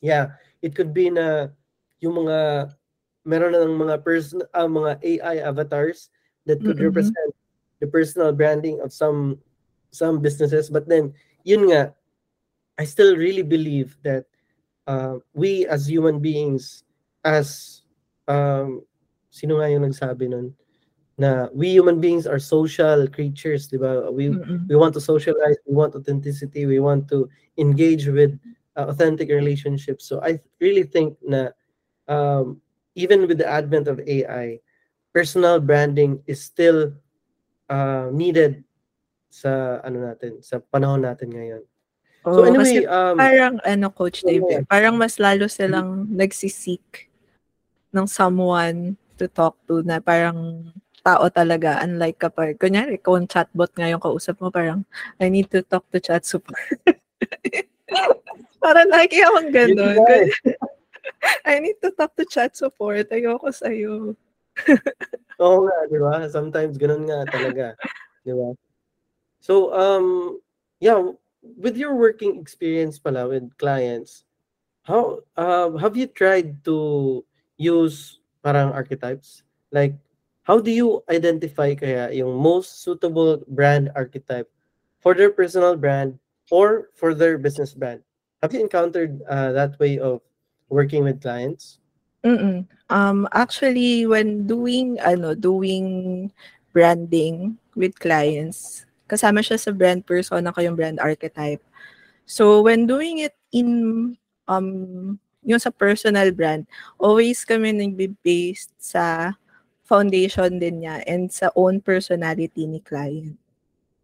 [0.00, 1.50] yeah, it could be na
[1.98, 2.70] yung mga
[3.26, 6.14] meron na ng mga person uh, mga AI avatars
[6.46, 6.94] that could mm-hmm.
[6.94, 7.30] represent
[7.82, 9.34] the personal branding of some
[9.90, 11.10] some businesses but then
[11.46, 11.94] yun nga
[12.76, 14.26] I still really believe that
[14.90, 16.82] uh, we as human beings
[17.24, 17.80] as
[18.26, 18.82] um
[19.30, 20.50] sino nga yung nagsabi nun
[21.16, 24.12] na we human beings are social creatures, di ba?
[24.12, 24.68] We mm-hmm.
[24.68, 27.24] we want to socialize, we want authenticity, we want to
[27.56, 28.36] engage with
[28.76, 30.04] uh, authentic relationships.
[30.04, 31.56] So I really think na
[32.04, 32.60] um,
[33.00, 34.60] even with the advent of AI,
[35.16, 36.92] personal branding is still
[37.72, 38.65] uh, needed
[39.36, 41.62] sa ano natin, sa panahon natin ngayon.
[42.24, 46.16] Oh, so anyway, um, parang ano coach David, parang mas lalo silang mm-hmm.
[46.16, 47.12] nagsisik
[47.92, 50.72] ng someone to talk to na parang
[51.04, 54.82] tao talaga unlike kapag kunyari kung chatbot ngayon kausap mo parang
[55.22, 56.58] I need to talk to chat support
[58.66, 59.94] Para lagi akong ganun.
[60.10, 60.26] Eh.
[61.50, 63.06] I need to talk to chat support.
[63.14, 64.18] Ayoko sa'yo.
[65.42, 66.26] Oo nga, di ba?
[66.26, 67.78] Sometimes ganun nga talaga.
[68.26, 68.50] Di ba?
[69.46, 70.42] So, um,
[70.82, 70.98] yeah,
[71.38, 74.26] with your working experience pala with clients,
[74.82, 77.22] how uh, have you tried to
[77.54, 79.46] use parang archetypes?
[79.70, 79.94] Like,
[80.42, 84.50] how do you identify kaya yung most suitable brand archetype
[84.98, 86.18] for their personal brand
[86.50, 88.02] or for their business brand?
[88.42, 90.26] Have you encountered uh, that way of
[90.74, 91.78] working with clients?
[92.26, 92.66] Mm-mm.
[92.90, 96.34] Um, actually, when doing ano, doing
[96.74, 101.62] branding with clients, kasama siya sa brand persona ko yung brand archetype.
[102.26, 104.14] So when doing it in
[104.50, 106.66] um yung sa personal brand,
[106.98, 109.34] always kami nagbe-based sa
[109.86, 113.38] foundation din niya and sa own personality ni client.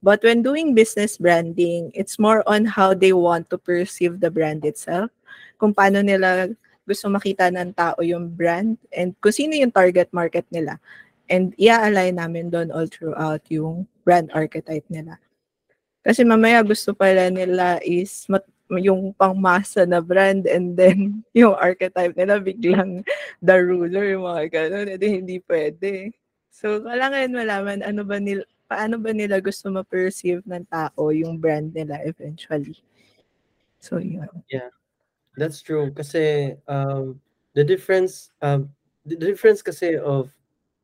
[0.03, 4.63] But when doing business branding, it's more on how they want to perceive the brand
[4.67, 5.11] itself,
[5.59, 6.51] kung paano nila
[6.83, 10.83] gusto makita ng tao yung brand, and kung sino yung target market nila.
[11.31, 15.19] And i-align namin doon all throughout yung brand archetype nila.
[16.03, 22.17] Kasi mamaya gusto pala nila is mat- yung pangmasa na brand and then yung archetype
[22.17, 23.07] nila biglang
[23.45, 24.89] the ruler, yung mga ganun.
[24.91, 26.11] Edi hindi pwede.
[26.53, 31.73] So, kailangan malaman ano ba nila, paano ba nila gusto ma-perceive ng tao yung brand
[31.73, 32.77] nila eventually.
[33.83, 34.29] So, yun.
[34.49, 34.73] Yeah.
[35.37, 35.93] That's true.
[35.93, 37.21] Kasi um,
[37.57, 38.69] the difference um,
[39.09, 40.29] the difference kasi of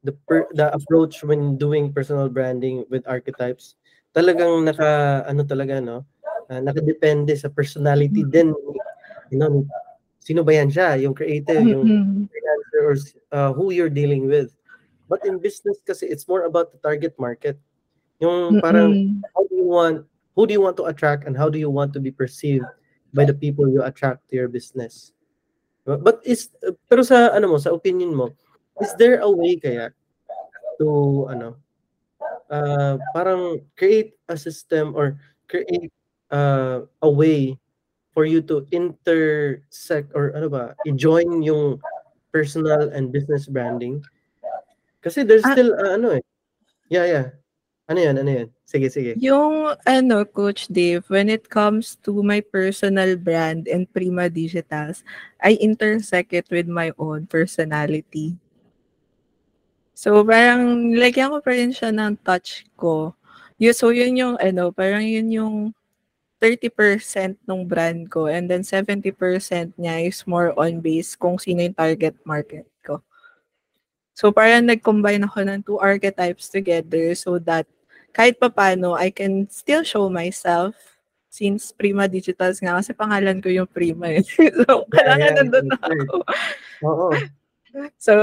[0.04, 3.74] the per, the approach when doing personal branding with archetypes
[4.14, 6.06] talagang naka ano talaga no?
[6.48, 8.30] Uh, nakadepende sa personality mm.
[8.32, 8.48] din
[9.28, 9.66] you know
[10.28, 11.00] sino ba yan siya?
[11.00, 12.94] Yung creative yung freelancer or
[13.32, 14.52] uh, who you're dealing with.
[15.08, 17.56] But in business kasi it's more about the target market.
[18.20, 20.04] Yung parang how do you want
[20.36, 22.68] who do you want to attract and how do you want to be perceived
[23.16, 25.16] by the people you attract to your business?
[25.88, 26.52] But is
[26.92, 28.36] pero sa ano mo sa opinion mo
[28.80, 29.90] is there a way kaya
[30.78, 31.58] to ano
[32.50, 35.92] uh, parang create a system or create
[36.30, 37.56] uh, a way
[38.12, 41.78] for you to intersect or ano ba, i-join yung
[42.34, 44.02] personal and business branding.
[45.00, 46.24] Kasi there's ah, still uh, ano eh.
[46.90, 47.26] Yeah, yeah.
[47.88, 48.20] Ano yan?
[48.20, 48.48] Ano yan?
[48.68, 49.16] Sige, sige.
[49.16, 55.00] Yung ano, Coach Dave, when it comes to my personal brand and Prima Digitals,
[55.40, 58.36] I intersect it with my own personality.
[59.98, 63.18] So, parang nilagyan ko pa rin siya ng touch ko.
[63.58, 65.54] Yun, so, yun yung, ano, parang yun yung
[66.38, 69.10] 30% ng brand ko and then 70%
[69.74, 73.02] niya is more on base kung sino yung target market ko.
[74.14, 77.66] So parang nag-combine ako ng two archetypes together so that
[78.14, 80.74] kahit pa paano, I can still show myself
[81.30, 84.22] since Prima Digitals nga kasi pangalan ko yung Prima eh.
[84.62, 86.16] so kailangan yeah, yeah, nandun ako.
[86.86, 87.08] Oo.
[88.00, 88.14] So,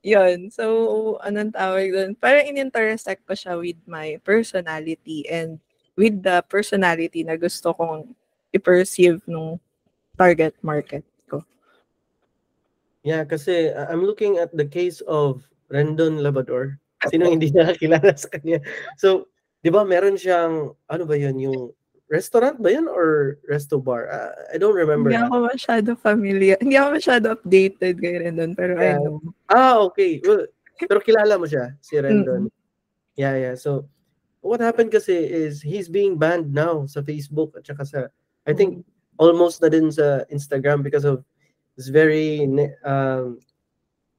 [0.00, 0.48] yun.
[0.48, 2.10] So, anong tawag doon?
[2.16, 5.60] Parang in-intersect ko siya with my personality and
[5.96, 8.16] with the personality na gusto kong
[8.56, 9.60] i-perceive nung
[10.16, 11.44] target market ko.
[13.04, 16.80] Yeah, kasi uh, I'm looking at the case of Rendon Labrador.
[17.08, 18.60] Sino hindi nakakilala sa kanya?
[19.00, 19.28] So,
[19.64, 21.72] 'di ba meron siyang ano ba 'yun yung
[22.10, 24.10] restaurant ba 'yun or resto bar?
[24.10, 25.14] Uh, I don't remember.
[25.14, 26.58] Hindi ako masyado familiar.
[26.58, 28.98] Hindi ako masyado updated kay Rendon pero yeah.
[28.98, 29.22] I know.
[29.46, 30.18] Ah, okay.
[30.26, 30.50] Well,
[30.90, 32.50] pero kilala mo siya, si Rendon.
[32.50, 32.58] Mm-hmm.
[33.14, 33.54] Yeah, yeah.
[33.54, 33.86] So,
[34.42, 38.00] what happened kasi is he's being banned now sa Facebook at saka sa
[38.44, 38.84] I think mm.
[39.22, 41.22] almost na din sa Instagram because of
[41.78, 42.42] this very
[42.82, 43.38] um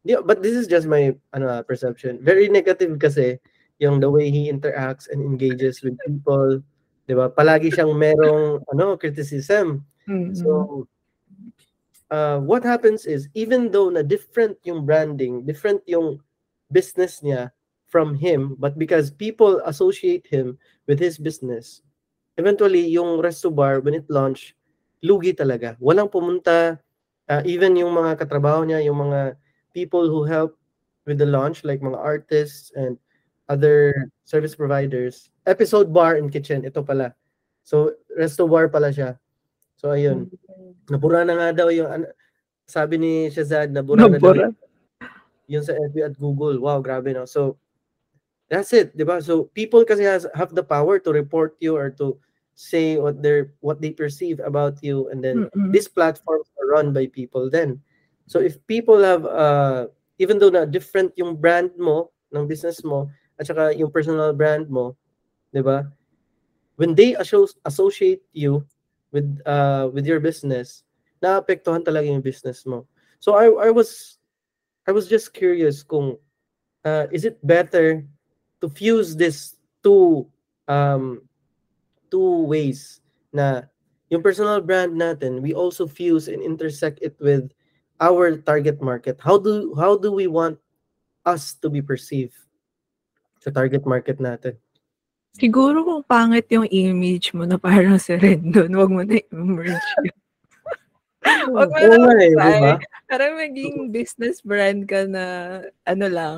[0.08, 2.22] yeah, but this is just my ano perception.
[2.22, 3.38] Very negative kasi
[3.82, 6.62] yung the way he interacts and engages with people,
[7.12, 7.28] 'di ba?
[7.28, 9.84] Palagi siyang merong ano criticism.
[10.08, 10.32] Mm-hmm.
[10.40, 10.88] So
[12.08, 16.24] uh, what happens is even though na different yung branding, different yung
[16.72, 17.52] business niya,
[17.92, 20.56] from him, but because people associate him
[20.88, 21.84] with his business,
[22.40, 24.56] eventually, yung resto bar, when it launched,
[25.04, 25.76] lugi talaga.
[25.84, 26.80] Walang pumunta,
[27.28, 29.36] uh, even yung mga katrabaho niya, yung mga
[29.76, 30.56] people who help
[31.04, 32.96] with the launch, like mga artists and
[33.52, 33.92] other
[34.24, 35.28] service providers.
[35.46, 37.14] Episode bar and kitchen, ito pala.
[37.66, 39.18] So, resto bar pala siya.
[39.78, 40.30] So, ayun.
[40.90, 42.06] Nabura na nga daw yung,
[42.70, 44.50] sabi ni Shazad, nabura, nabura.
[44.50, 44.70] na daw
[45.52, 46.64] yun sa FB at Google.
[46.64, 47.28] Wow, grabe no.
[47.28, 47.60] So,
[48.52, 49.24] That's it, di ba?
[49.24, 52.20] So people kasi has have the power to report you or to
[52.52, 55.72] say what they what they perceive about you and then mm-hmm.
[55.72, 57.80] these platforms are run by people then.
[58.28, 59.88] So if people have uh
[60.20, 63.08] even though na different yung brand mo ng business mo
[63.40, 65.00] at saka yung personal brand mo,
[65.54, 65.64] 'di?
[66.76, 67.14] When they
[67.66, 68.66] associate you
[69.12, 70.84] with uh with your business,
[71.22, 72.88] naapektuhan talaga yung business mo.
[73.22, 74.18] So I I was
[74.88, 76.18] I was just curious kung
[76.86, 78.02] uh, is it better
[78.62, 80.26] to fuse this two
[80.68, 81.22] um
[82.10, 83.02] two ways
[83.34, 83.70] na
[84.10, 87.50] yung personal brand natin we also fuse and intersect it with
[88.02, 90.60] our target market how do how do we want
[91.26, 92.36] us to be perceived
[93.40, 94.58] sa target market natin
[95.36, 100.18] siguro kung pangit yung image mo na parang si Rendon wag mo na i-merge yun
[101.54, 102.82] Wag mo na eh, diba?
[103.06, 105.26] Para maging business brand ka na
[105.86, 106.38] ano lang,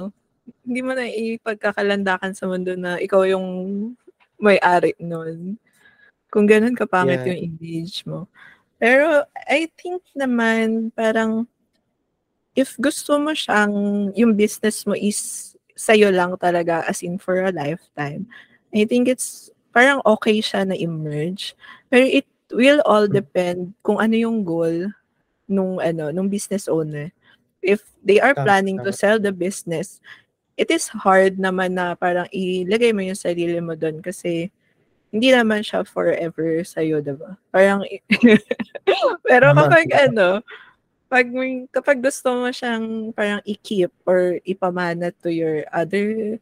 [0.67, 3.47] hindi mo na ipagkakalandakan sa mundo na ikaw yung
[4.43, 5.55] may-ari nun.
[6.27, 7.27] Kung ganun kapangit yeah.
[7.31, 8.27] yung image mo.
[8.75, 11.47] Pero I think naman parang
[12.51, 13.71] if gusto mo siyang
[14.19, 18.27] yung business mo is sa'yo lang talaga as in for a lifetime,
[18.73, 21.53] I think it's parang okay siya na emerge.
[21.93, 24.89] Pero it will all depend kung ano yung goal
[25.49, 27.13] nung ano nung business owner.
[27.63, 30.03] If they are planning to sell the business,
[30.59, 34.51] it is hard naman na parang ilagay mo yung sarili mo doon kasi
[35.13, 37.37] hindi naman siya forever sa'yo, diba?
[37.53, 37.85] Parang,
[39.29, 40.41] pero kapag ano,
[41.05, 41.29] pag,
[41.69, 46.41] kapag gusto mo siyang parang i-keep or ipamana to your other,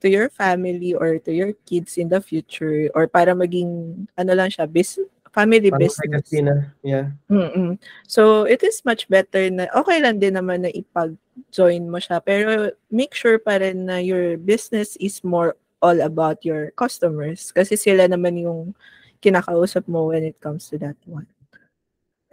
[0.00, 4.48] to your family or to your kids in the future, or para maging, ano lang
[4.48, 4.98] siya, bis,
[5.30, 6.26] family Parang business.
[6.42, 7.06] Na, yeah.
[7.30, 7.78] Mm-mm.
[8.10, 12.74] So, it is much better na, okay lang din naman na ipag-join mo siya, pero
[12.90, 18.04] make sure pa rin na your business is more all about your customers kasi sila
[18.04, 18.76] naman yung
[19.24, 21.30] kinakausap mo when it comes to that one.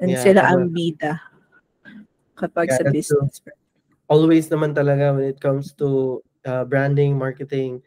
[0.01, 1.21] And yeah, sila ang bida
[2.35, 3.39] kapag yeah, sa business.
[3.39, 3.55] True.
[4.11, 7.83] Always naman talaga when it comes to uh, branding, marketing,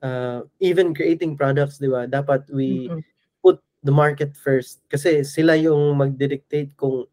[0.00, 2.06] uh, even creating products, di ba?
[2.06, 3.02] Dapat we mm-hmm.
[3.42, 7.04] put the market first kasi sila yung magdidictate kung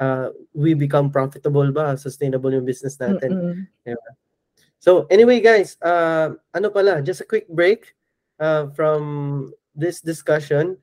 [0.00, 3.30] uh, we become profitable ba, sustainable yung business natin.
[3.30, 3.92] Mm-hmm.
[3.92, 4.10] Diba?
[4.80, 7.94] So anyway guys, uh, ano pala, just a quick break
[8.40, 10.78] uh, from this discussion.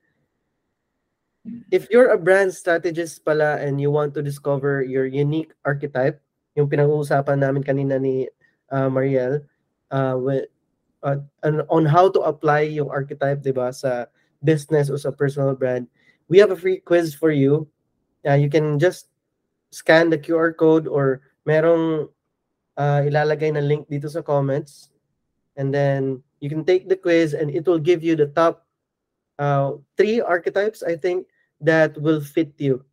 [1.76, 6.24] If you're a brand strategist pala and you want to discover your unique archetype,
[6.56, 8.32] yung pinag-uusapan namin kanina ni
[8.72, 9.44] uh, Mariel,
[9.94, 10.50] uh, with,
[11.06, 11.22] uh,
[11.70, 14.10] on how to apply yung archetype, di sa
[14.42, 15.86] business o sa personal brand,
[16.28, 17.70] we have a free quiz for you.
[18.26, 19.14] Uh, you can just
[19.70, 22.10] scan the QR code or merong
[22.78, 24.90] uh, ilalagay na link dito sa comments.
[25.56, 28.66] And then you can take the quiz and it will give you the top
[29.38, 31.28] uh, three archetypes, I think,
[31.62, 32.84] that will fit you.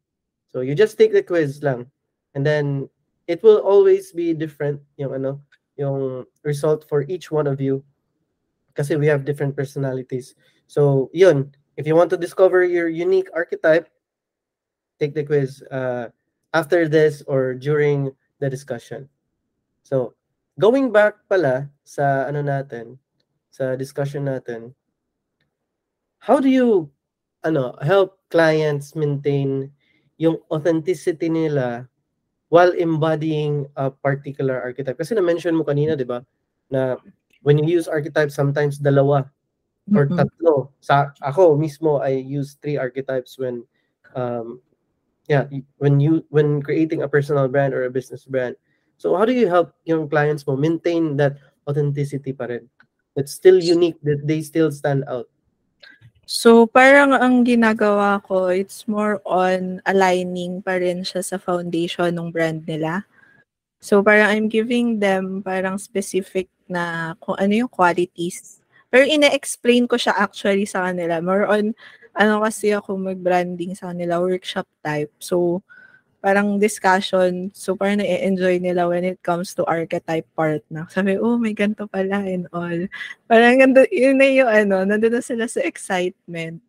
[0.52, 1.88] So you just take the quiz lang.
[2.34, 2.90] And then
[3.26, 5.40] it will always be different yung ano,
[5.81, 7.81] yung result for each one of you.
[8.77, 10.37] Kasi we have different personalities.
[10.69, 13.88] So yun, if you want to discover your unique archetype,
[15.01, 16.12] take the quiz uh,
[16.53, 19.09] after this or during the discussion.
[19.83, 20.14] So,
[20.61, 23.01] going back pala sa ano natin,
[23.49, 24.77] sa discussion natin,
[26.21, 26.93] how do you
[27.43, 29.73] ano, help clients maintain
[30.21, 31.88] yung authenticity nila
[32.50, 34.98] while embodying a particular archetype?
[34.98, 36.22] Kasi na-mention mo kanina, di ba,
[36.70, 36.98] na
[37.42, 39.24] when you use archetypes, sometimes dalawa
[39.94, 40.20] or mm-hmm.
[40.20, 40.70] tatlo.
[40.84, 43.64] Sa ako mismo, I use three archetypes when
[44.14, 44.60] um
[45.30, 45.46] yeah,
[45.78, 48.54] when you when creating a personal brand or a business brand.
[48.98, 52.68] So how do you help yung clients mo maintain that authenticity pa rin?
[53.16, 55.26] It's still unique, that they still stand out.
[56.31, 62.31] So parang ang ginagawa ko, it's more on aligning pa rin siya sa foundation ng
[62.31, 63.03] brand nila.
[63.83, 68.62] So parang I'm giving them parang specific na kung ano yung qualities.
[68.95, 71.19] Pero ina-explain ko siya actually sa kanila.
[71.19, 71.75] More on,
[72.14, 75.11] ano kasi ako mag-branding sa kanila, workshop type.
[75.19, 75.66] So,
[76.20, 77.50] parang discussion.
[77.80, 80.85] Parang na-enjoy nila when it comes to archetype part na.
[80.92, 82.80] Sabi, oh, may ganito pala and all.
[83.26, 86.61] Parang ganito, yun na yung ano, nandun na sila sa excitement.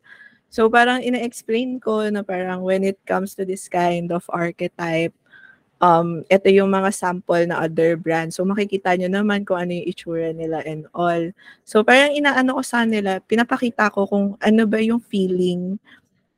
[0.52, 5.16] So, parang ina-explain ko na parang when it comes to this kind of archetype,
[5.80, 8.36] um, ito yung mga sample na other brands.
[8.36, 11.34] So, makikita nyo naman kung ano yung itsura nila and all.
[11.64, 15.80] So, parang inaano ko sa nila, pinapakita ko kung ano ba yung feeling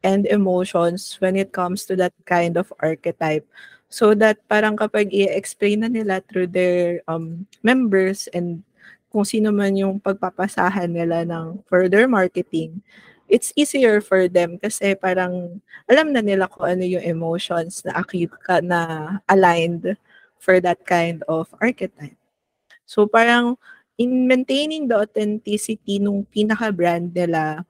[0.04, 3.48] and emotions when it comes to that kind of archetype.
[3.88, 8.62] So that parang kapag i-explain na nila through their um, members and
[9.14, 12.82] kung sino man yung pagpapasahan nila ng further marketing,
[13.30, 18.34] it's easier for them kasi parang alam na nila kung ano yung emotions na acute
[18.42, 19.96] ka na aligned
[20.42, 22.18] for that kind of archetype.
[22.84, 23.56] So parang
[23.96, 27.64] in maintaining the authenticity nung pinaka-brand nila,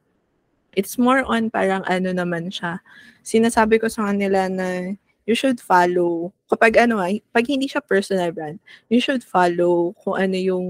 [0.74, 2.82] It's more on parang ano naman siya.
[3.22, 7.80] Sinasabi ko sa kanila na you should follow, kapag ano ay, ah, pag hindi siya
[7.80, 8.60] personal brand,
[8.92, 10.68] you should follow kung ano yung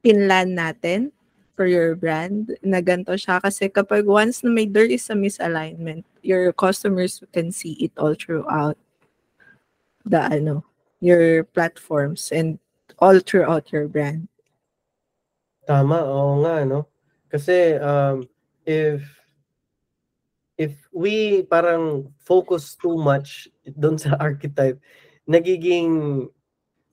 [0.00, 1.12] pinlan natin
[1.60, 3.36] for your brand na ganito siya.
[3.36, 8.16] Kasi kapag once na may there is a misalignment, your customers can see it all
[8.16, 8.80] throughout
[10.08, 10.64] the ano,
[11.04, 12.56] your platforms and
[12.96, 14.28] all throughout your brand.
[15.68, 16.88] Tama, oo nga, no?
[17.28, 18.24] Kasi um,
[18.70, 19.02] if
[20.54, 24.78] if we parang focus too much doon sa archetype,
[25.26, 26.26] nagiging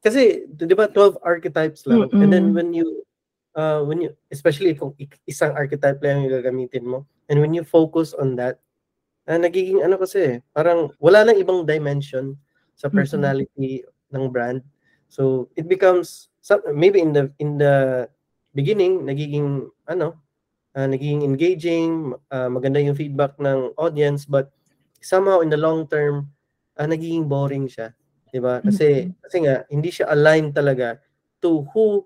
[0.01, 2.21] kasi 'di ba 12 archetypes lang mm-hmm.
[2.25, 3.05] and then when you
[3.57, 4.93] uh, when you, especially kung
[5.25, 8.61] isang archetype lang yung gagamitin mo, and when you focus on that,
[9.25, 12.37] uh, nagiging ano kasi, parang wala nang ibang dimension
[12.77, 14.13] sa personality mm-hmm.
[14.13, 14.61] ng brand.
[15.09, 16.29] So, it becomes,
[16.69, 18.07] maybe in the, in the
[18.53, 20.13] beginning, nagiging, ano,
[20.77, 24.53] uh, nagiging engaging, uh, maganda yung feedback ng audience, but
[25.01, 26.29] somehow in the long term,
[26.77, 27.97] uh, nagiging boring siya.
[28.29, 28.61] 'di ba?
[28.61, 29.17] Kasi mm-hmm.
[29.25, 31.01] kasi nga hindi siya aligned talaga
[31.41, 32.05] to who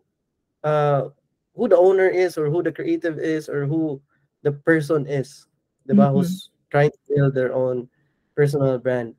[0.63, 1.11] uh
[1.51, 3.99] who the owner is or who the creative is or who
[4.47, 5.51] the person is,
[5.83, 6.07] 'di ba?
[6.07, 6.15] Mm-hmm.
[6.15, 7.91] Who's trying to build their own
[8.31, 9.11] personal brand.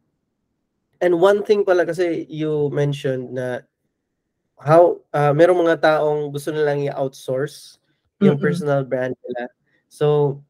[1.02, 3.66] And one thing pala kasi you mentioned na
[4.56, 7.81] how uh, merong mga taong gusto nilang i-outsource
[8.22, 8.46] yung mm-hmm.
[8.46, 9.50] personal brand nila.
[9.90, 10.40] So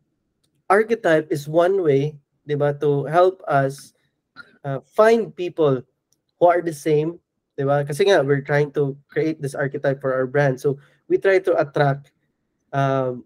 [0.68, 3.92] archetype is one way, 'di ba, to help us
[4.64, 5.82] uh, find people
[6.38, 7.18] who are the same,
[7.58, 7.84] di ba?
[7.86, 10.58] Kasi nga, we're trying to create this archetype for our brand.
[10.58, 12.10] So, we try to attract
[12.72, 13.24] um,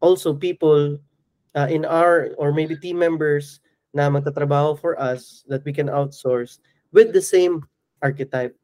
[0.00, 0.98] also people
[1.54, 3.60] uh, in our, or maybe team members
[3.94, 6.58] na magtatrabaho for us that we can outsource
[6.92, 7.64] with the same
[8.02, 8.54] archetype.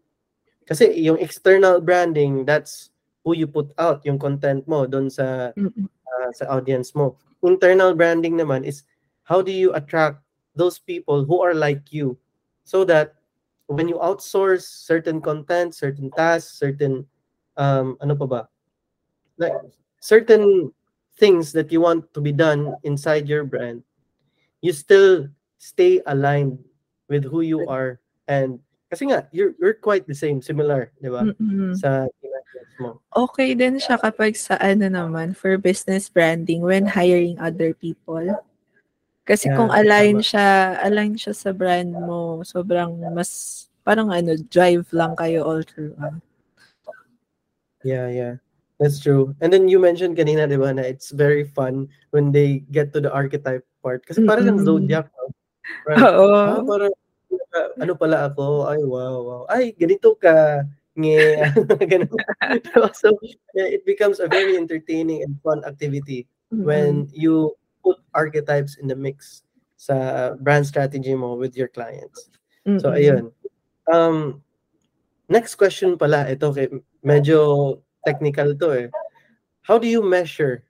[0.66, 2.91] Kasi yung external branding, that's
[3.24, 7.16] who you put out, yung content mo doon sa, uh, sa audience mo.
[7.42, 8.82] Internal branding naman is
[9.24, 10.22] how do you attract
[10.54, 12.18] those people who are like you
[12.64, 13.14] so that
[13.66, 17.06] when you outsource certain content, certain tasks, certain
[17.56, 18.42] um ano pa ba?
[19.38, 19.56] Like
[20.00, 20.70] certain
[21.16, 23.82] things that you want to be done inside your brand,
[24.60, 26.58] you still stay aligned
[27.08, 28.58] with who you are and
[28.92, 31.22] kasi nga you're you're quite the same, similar, 'di ba?
[31.32, 31.74] Mm-hmm.
[31.80, 32.04] Sa.
[33.12, 38.24] Okay din siya kapag sa ano naman for business branding when hiring other people.
[39.22, 40.26] Kasi yeah, kung align tama.
[40.26, 40.48] siya,
[40.82, 45.94] align siya sa brand mo, sobrang mas parang ano, drive lang kayo all through.
[45.98, 46.18] Uh.
[47.82, 48.34] Yeah, yeah.
[48.82, 49.34] That's true.
[49.38, 53.00] And then you mentioned kanina, di ba, na it's very fun when they get to
[53.02, 54.02] the archetype part.
[54.02, 54.66] Kasi parang mm-hmm.
[54.66, 55.06] zodiac.
[55.14, 55.30] No?
[55.86, 56.02] Right?
[56.02, 56.26] Oo.
[56.34, 56.94] Ah, parang,
[57.78, 58.66] ano pala ako?
[58.66, 59.42] Ay, wow, wow.
[59.46, 60.66] Ay, ganito ka.
[60.98, 62.08] Nge.
[63.00, 63.18] so,
[63.54, 66.64] yeah, it becomes a very entertaining and fun activity mm-hmm.
[66.64, 69.42] when you put archetypes in the mix
[69.76, 72.30] sa brand strategy mo with your clients.
[72.68, 72.78] Mm-hmm.
[72.78, 73.32] So ayun.
[73.90, 74.42] Um
[75.26, 76.68] next question pala ito kay
[77.02, 78.88] medyo technical to eh.
[79.66, 80.62] How do you measure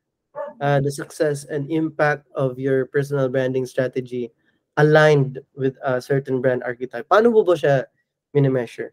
[0.61, 4.33] uh, the success and impact of your personal branding strategy
[4.77, 7.09] aligned with a certain brand archetype?
[7.09, 7.89] Paano mo ba siya
[8.37, 8.93] mini-measure?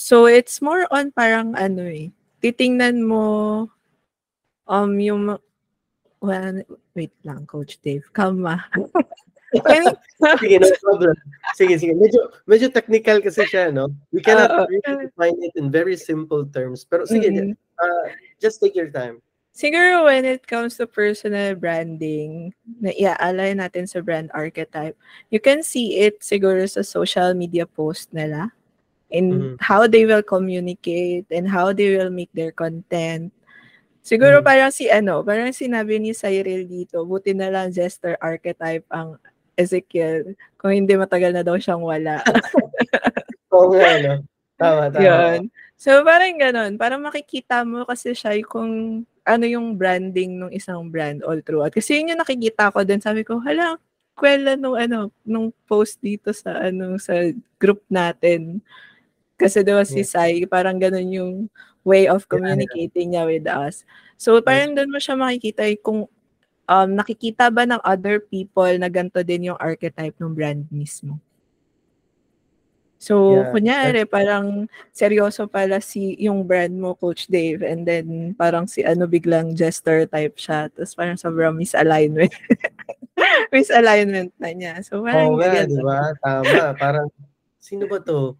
[0.00, 2.08] So it's more on parang ano eh,
[2.40, 3.68] titingnan mo
[4.64, 5.36] um yung
[6.20, 8.04] Well, wait lang, Coach Dave.
[8.12, 8.60] Kalma.
[10.36, 11.16] sige, no problem.
[11.56, 11.96] Sige, sige.
[11.96, 13.88] Medyo, medyo technical kasi siya, no?
[14.12, 16.84] We cannot uh, really define it in very simple terms.
[16.84, 17.56] Pero sige, mm-hmm.
[17.56, 19.24] uh, just take your time.
[19.56, 22.52] Siguro when it comes to personal branding,
[22.84, 24.92] na i-align natin sa brand archetype,
[25.32, 28.52] you can see it siguro sa social media post nila
[29.10, 29.54] in mm-hmm.
[29.58, 33.34] how they will communicate and how they will make their content
[34.00, 34.44] Siguro mm.
[34.44, 39.20] parang si ano, parang sinabi ni Cyril dito, buti na lang jester archetype ang
[39.60, 40.34] Ezekiel.
[40.56, 42.24] Kung hindi matagal na daw siyang wala.
[43.54, 44.14] Oo nga, no?
[44.56, 45.04] Tama, tama.
[45.04, 45.40] Yun.
[45.80, 51.24] So parang ganun, parang makikita mo kasi siya kung ano yung branding ng isang brand
[51.24, 51.72] all throughout.
[51.72, 53.00] Kasi yun yung nakikita ko din.
[53.00, 53.76] Sabi ko, hala,
[54.16, 57.16] kwela nung ano, nung post dito sa ano sa
[57.60, 58.60] group natin.
[59.40, 61.34] Kasi diba si Sai, parang ganun yung
[61.80, 63.88] way of communicating niya with us.
[64.20, 66.04] So, parang doon mo siya makikita eh, kung
[66.68, 71.16] um, nakikita ba ng other people na ganito din yung archetype ng brand mismo.
[73.00, 73.48] So, yeah.
[73.48, 79.08] kunyari, parang seryoso pala si yung brand mo, Coach Dave, and then parang si ano
[79.08, 82.28] biglang jester type siya, tapos parang sobrang misalignment.
[83.56, 84.72] misalignment na niya.
[84.84, 86.12] So, parang oh, nga, di ba?
[86.20, 86.76] Tama.
[86.76, 87.08] Parang,
[87.56, 88.36] sino ba to?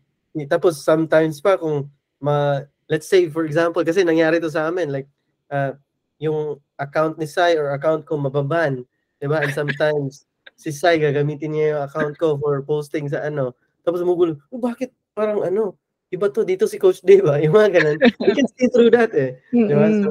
[0.47, 5.09] Tapos sometimes pa kung ma let's say for example kasi nangyari to sa amin like
[5.51, 5.72] uh,
[6.20, 8.85] yung account ni Sai or account ko mababan,
[9.18, 9.41] 'di ba?
[9.43, 10.28] And sometimes
[10.62, 13.57] si Sai gagamitin niya yung account ko for posting sa ano.
[13.83, 15.81] Tapos magulo, oh, bakit parang ano,
[16.12, 17.41] iba to dito si Coach Dave, ba?
[17.45, 17.99] Yung mga ganun.
[18.20, 19.41] You can see through that eh.
[19.55, 19.66] Mm-hmm.
[19.66, 19.89] 'Di ba?
[20.05, 20.11] So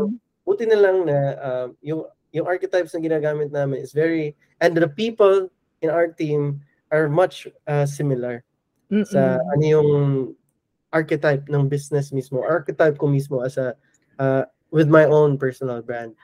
[0.49, 4.33] buti na lang na uh, yung yung archetypes na ginagamit namin is very
[4.65, 5.45] and the people
[5.85, 6.57] in our team
[6.89, 8.41] are much uh, similar
[8.89, 9.05] Mm-mm.
[9.05, 9.89] sa ano yung
[10.89, 13.77] archetype ng business mismo, archetype ko mismo as a
[14.17, 16.17] uh, with my own personal brand.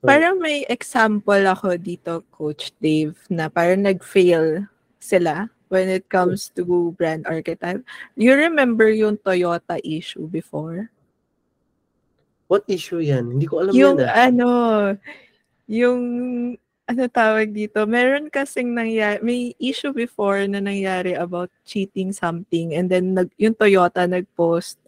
[0.00, 4.64] So, parang may example ako dito, Coach Dave, na parang nag-fail
[4.98, 7.84] sila when it comes to brand archetype.
[8.16, 10.90] You remember yung Toyota issue before?
[12.50, 13.38] What issue yan?
[13.38, 14.10] Hindi ko alam yung yan.
[14.10, 14.26] Ah.
[14.26, 14.48] ano,
[15.70, 16.00] yung
[16.90, 22.90] ano tawag dito, meron kasing nangyari, may issue before na nangyari about cheating something and
[22.90, 24.82] then nag, yung Toyota nag-post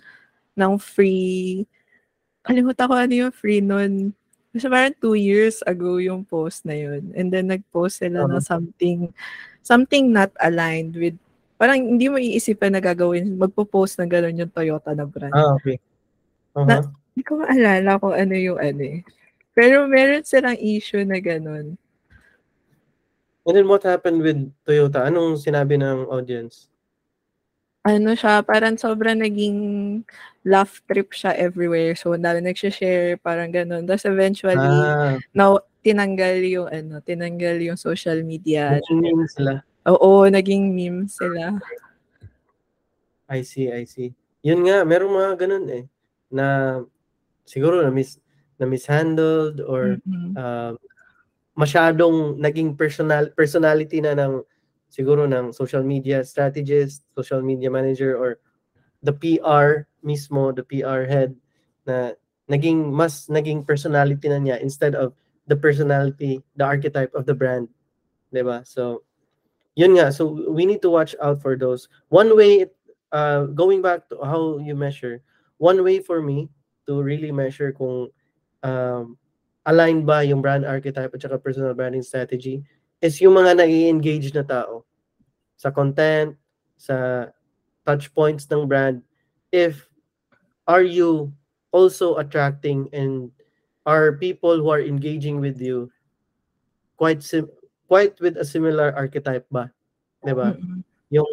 [0.58, 1.62] ng free,
[2.42, 4.10] kalimutan ko ano yung free nun.
[4.52, 7.14] Kasi parang two years ago yung post na yun.
[7.16, 8.36] And then nag-post sila uh-huh.
[8.36, 9.08] na something,
[9.62, 11.16] something not aligned with,
[11.56, 15.32] parang hindi mo iisipan na gagawin, magpo-post na gano'n yung Toyota na brand.
[15.32, 15.78] Ah, okay.
[16.58, 16.66] Uh-huh.
[16.66, 16.82] Na,
[17.14, 19.00] hindi ko maalala kung ano yung ano eh.
[19.54, 21.78] Pero meron silang issue na ganun.
[23.42, 25.06] And then what happened with Toyota?
[25.10, 26.70] Anong sinabi ng audience?
[27.82, 29.58] Ano siya, parang sobrang naging
[30.46, 31.98] laugh trip siya everywhere.
[31.98, 33.82] So, dami nagsishare, parang ganun.
[33.90, 35.18] Tapos eventually, ah.
[35.34, 38.78] now, tinanggal yung, ano, tinanggal yung social media.
[38.78, 39.52] Naging meme sila.
[39.90, 41.58] Oo, naging meme sila.
[43.26, 44.14] I see, I see.
[44.46, 45.84] Yun nga, merong mga ganun eh,
[46.30, 46.78] na
[47.42, 48.22] siguro na mis
[48.62, 50.38] na mishandled or mm-hmm.
[50.38, 50.78] uh,
[51.56, 54.40] masyadong naging personal personality na ng
[54.88, 58.40] siguro ng social media strategist, social media manager or
[59.00, 61.36] the PR mismo, the PR head
[61.84, 62.12] na
[62.48, 65.12] naging mas naging personality na niya instead of
[65.48, 67.68] the personality, the archetype of the brand.
[68.32, 68.64] 'Di ba?
[68.64, 69.04] So
[69.76, 71.88] yun nga, so we need to watch out for those.
[72.08, 72.68] One way
[73.12, 75.20] uh going back to how you measure,
[75.56, 76.48] one way for me
[76.86, 78.08] to really measure kung
[78.62, 79.18] um,
[79.66, 82.62] aligned ba yung brand archetype at saka personal branding strategy
[83.02, 84.86] is yung mga nai-engage na tao
[85.58, 86.34] sa content,
[86.78, 87.28] sa
[87.86, 89.02] touch points ng brand.
[89.54, 89.86] If
[90.66, 91.30] are you
[91.70, 93.30] also attracting and
[93.86, 95.90] are people who are engaging with you
[96.94, 97.50] quite sim
[97.90, 99.70] quite with a similar archetype ba?
[100.22, 100.54] 'Di ba?
[100.54, 100.80] Mm-hmm.
[101.18, 101.30] Yung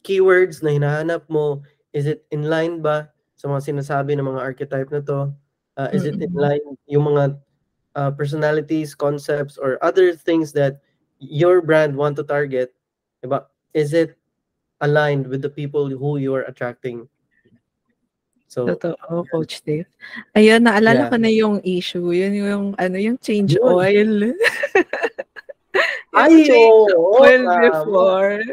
[0.00, 1.60] keywords na hinahanap mo,
[1.92, 5.32] is it in line ba sa mga sinasabi ng mga archetype na to?
[5.80, 7.40] Uh, is it in line yung mga
[7.96, 10.84] uh, personalities, concepts, or other things that
[11.16, 12.76] your brand want to target?
[13.24, 13.48] Diba?
[13.72, 14.12] Is it
[14.84, 17.08] aligned with the people who you are attracting?
[18.44, 19.88] So, Totoo, Coach Dave.
[20.36, 21.08] Ayun, naalala yeah.
[21.08, 22.12] ko na yung issue.
[22.12, 23.64] Yun yung, ano, yung change Yun.
[23.64, 24.12] oil.
[26.12, 26.92] Ay, oo.
[26.92, 28.44] Oh, oil before.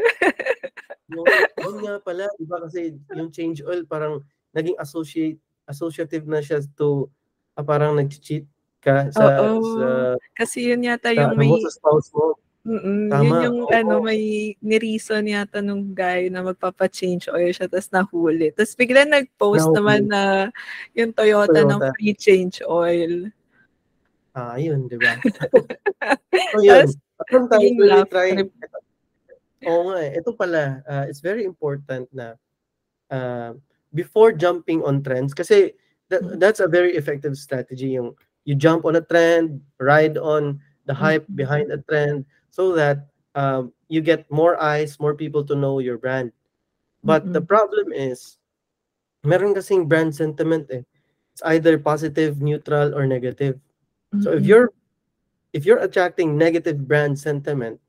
[1.12, 1.28] yung,
[1.60, 4.24] yun nga pala, di ba kasi yung change oil parang
[4.56, 7.12] naging associate associative na siya to
[7.58, 8.46] uh, parang nag-cheat
[8.80, 9.66] ka sa, Oo.
[9.66, 9.88] sa
[10.38, 12.38] kasi yun yata yung ano may sa spouse mo.
[12.68, 13.24] Tama.
[13.24, 13.74] Yun yung Oo.
[13.74, 18.54] ano may ni-reason yata nung guy na magpapa-change oil siya tapos nahuli.
[18.54, 19.78] Tapos bigla nag-post nahuli.
[19.82, 20.24] naman na
[20.94, 21.72] yung Toyota, Toyota.
[21.74, 23.34] ng free change oil.
[24.38, 25.18] Ah, yun, di ba?
[26.54, 26.86] so yun,
[27.26, 28.38] sometimes we try,
[29.66, 30.22] Oo nga eh.
[30.22, 32.38] Ito pala, uh, it's very important na
[33.10, 33.58] uh,
[33.90, 35.74] before jumping on trends kasi
[36.10, 36.40] that, mm-hmm.
[36.40, 41.24] that's a very effective strategy yung you jump on a trend ride on the hype
[41.24, 41.36] mm-hmm.
[41.36, 45.98] behind a trend so that um, you get more eyes more people to know your
[45.98, 46.32] brand
[47.04, 47.34] but mm-hmm.
[47.34, 48.38] the problem is
[49.24, 50.84] meron kasing brand sentiment eh
[51.34, 53.56] it's either positive neutral or negative
[54.14, 54.24] mm-hmm.
[54.24, 54.72] so if you're
[55.54, 57.80] if you're attracting negative brand sentiment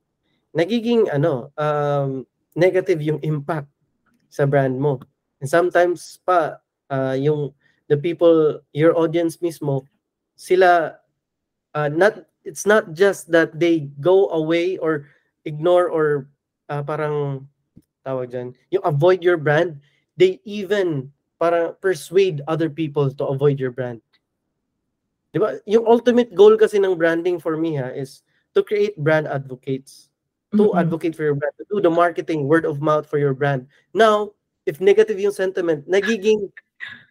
[0.57, 2.27] nagiging ano um,
[2.59, 3.71] negative yung impact
[4.29, 4.99] sa brand mo
[5.41, 6.59] And sometimes pa,
[6.91, 7.55] uh, yung
[7.89, 9.85] the people, your audience mismo,
[10.37, 10.97] sila,
[11.75, 15.09] uh, not, it's not just that they go away or
[15.45, 16.29] ignore or
[16.69, 17.49] uh, parang,
[18.07, 19.81] tawag dyan, yung avoid your brand,
[20.17, 24.01] they even para persuade other people to avoid your brand.
[25.35, 25.61] Diba?
[25.67, 28.23] Yung ultimate goal kasi ng branding for me ha is
[28.55, 30.09] to create brand advocates.
[30.57, 30.81] To mm-hmm.
[30.81, 33.69] advocate for your brand, to do the marketing, word of mouth for your brand.
[33.93, 34.33] Now,
[34.65, 36.49] if negative yung sentiment, nagiging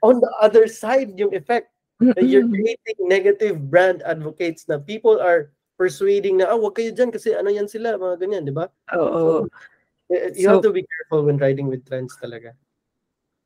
[0.03, 1.71] on the other side yung effect.
[1.97, 5.49] That you're creating negative brand advocates na people are
[5.81, 8.69] persuading na, ah, wag kayo dyan kasi ano yan sila, mga ganyan, di ba?
[8.93, 9.49] Oo.
[9.49, 12.53] So, eh, you so, have to be careful when riding with trends talaga.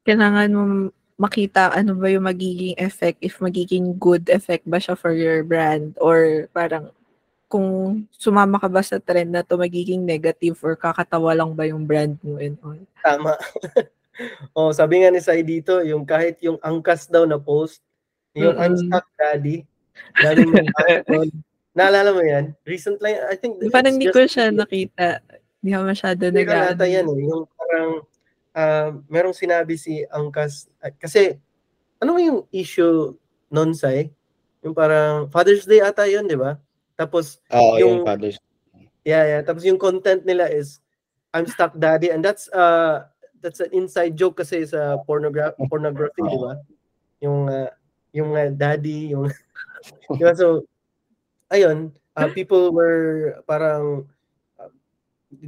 [0.03, 0.63] Kailangan mo
[1.22, 5.93] makita ano ba yung magiging effect, if magiging good effect ba siya for your brand
[6.01, 6.89] or parang
[7.45, 11.86] kung sumama ka ba sa trend na to magiging negative or kakatawa lang ba yung
[11.86, 12.80] brand mo and all.
[12.99, 13.38] Tama.
[14.57, 17.82] oh, sabi nga ni Sai dito, yung kahit yung angkas daw na post,
[18.34, 18.65] yung mm-hmm.
[18.72, 19.65] unstuck daddy,
[20.19, 20.57] daddy mo
[21.72, 22.51] Naalala mo yan?
[22.67, 23.55] Recent lang, I think...
[23.72, 25.24] Parang hindi ko siya nakita.
[25.63, 26.43] Hindi ko masyado nag
[26.76, 27.19] Hindi yan eh.
[27.32, 27.89] Yung parang,
[28.51, 31.39] uh, merong sinabi si Angkas, uh, kasi,
[32.03, 33.15] ano yung issue
[33.47, 34.11] nun, Sai?
[34.59, 36.59] Yung parang, Father's Day ata yun, di ba?
[36.99, 38.36] Tapos, oh, yung, yung Father's
[39.01, 39.41] Yeah, yeah.
[39.41, 40.78] Tapos yung content nila is,
[41.34, 42.13] I'm stuck daddy.
[42.13, 43.09] And that's, uh,
[43.41, 46.53] that's an inside joke kasi sa pornogra- pornography, di ba?
[47.21, 47.69] Yung uh,
[48.13, 49.27] yung uh, daddy, yung
[50.17, 50.33] diba?
[50.37, 50.63] so
[51.49, 54.05] ayun, uh, people were parang
[54.61, 54.71] uh,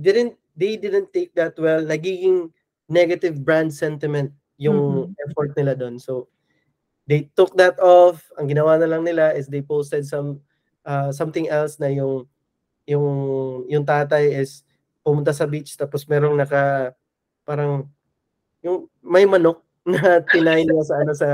[0.02, 1.82] didn't they didn't take that well.
[1.82, 2.50] Nagiging
[2.90, 5.24] negative brand sentiment yung mm-hmm.
[5.30, 5.98] effort nila doon.
[5.98, 6.28] So
[7.08, 8.26] they took that off.
[8.38, 10.42] Ang ginawa na lang nila is they posted some
[10.86, 12.28] uh, something else na yung
[12.88, 13.08] yung
[13.72, 14.68] yung tatay is
[15.04, 16.96] pumunta sa beach tapos merong naka
[17.44, 17.88] parang
[18.64, 20.00] yung may manok na
[20.34, 21.30] tinayin niya sa ano sa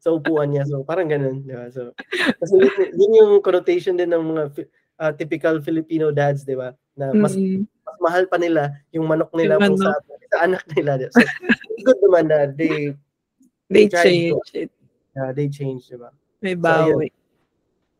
[0.00, 0.68] sa upuan niya.
[0.68, 1.68] So parang ganun, di ba?
[1.72, 1.92] So
[2.40, 4.44] kasi yun, yun yung connotation din ng mga
[5.00, 6.72] uh, typical Filipino dads, di ba?
[6.96, 7.64] Na mas mm-hmm.
[7.84, 9.92] mas mahal pa nila yung manok nila yung sa,
[10.32, 11.00] sa anak nila.
[11.12, 11.24] So,
[11.84, 12.92] good naman na they
[13.72, 14.70] they, they change it.
[15.16, 16.12] Yeah, they change, di ba?
[16.44, 17.08] May bawi.
[17.08, 17.16] So,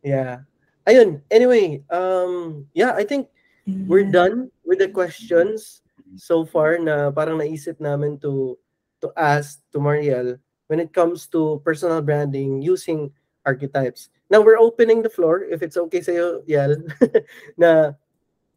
[0.05, 0.45] yeah.
[0.87, 3.27] Ayun, anyway, um yeah, I think
[3.67, 4.15] we're mm-hmm.
[4.15, 5.83] done with the questions
[6.15, 8.55] so far na parang naisip namin to
[9.03, 13.11] to ask to Mariel when it comes to personal branding using
[13.45, 14.09] archetypes.
[14.29, 16.75] Now we're opening the floor if it's okay sa iyo, Yel.
[17.61, 17.95] na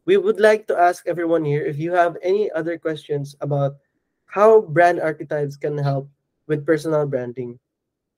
[0.05, 3.79] we would like to ask everyone here if you have any other questions about
[4.27, 6.11] how brand archetypes can help
[6.47, 7.59] with personal branding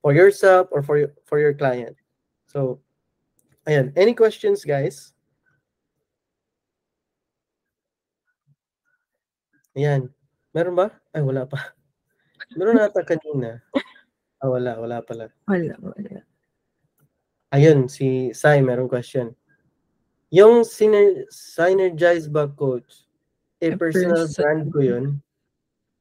[0.01, 1.97] for yourself or for your, for your client.
[2.49, 2.81] So,
[3.69, 5.12] ayan, any questions guys?
[9.73, 10.13] Ayan.
[10.53, 10.93] Meron ba?
[11.17, 11.73] Ay, wala pa.
[12.59, 13.65] Meron nata kanina.
[14.43, 14.77] Ah, wala.
[14.77, 15.33] Wala pala.
[15.49, 16.21] Wala, wala.
[17.53, 19.37] Ayun, si Sai, meron question.
[20.33, 23.05] Yung syner- synergize ba, coach?
[23.61, 24.41] A, A personal person.
[24.41, 25.05] brand ko yun.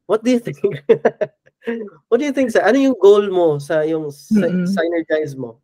[0.07, 0.59] What do you think?
[2.09, 4.65] What do you think, sa Ano yung goal mo sa yung mm-hmm.
[4.65, 5.59] synergize mo?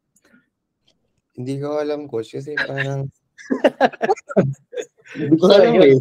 [1.33, 3.07] Hindi ko alam, coach, kasi parang...
[5.15, 5.97] Hindi ko alam eh.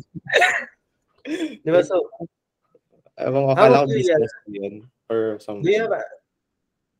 [1.62, 1.82] Di ba?
[1.82, 2.06] So,
[3.16, 4.74] Ewan ko, akala ko business yun
[5.08, 5.64] or something.
[5.64, 6.04] Do you have a,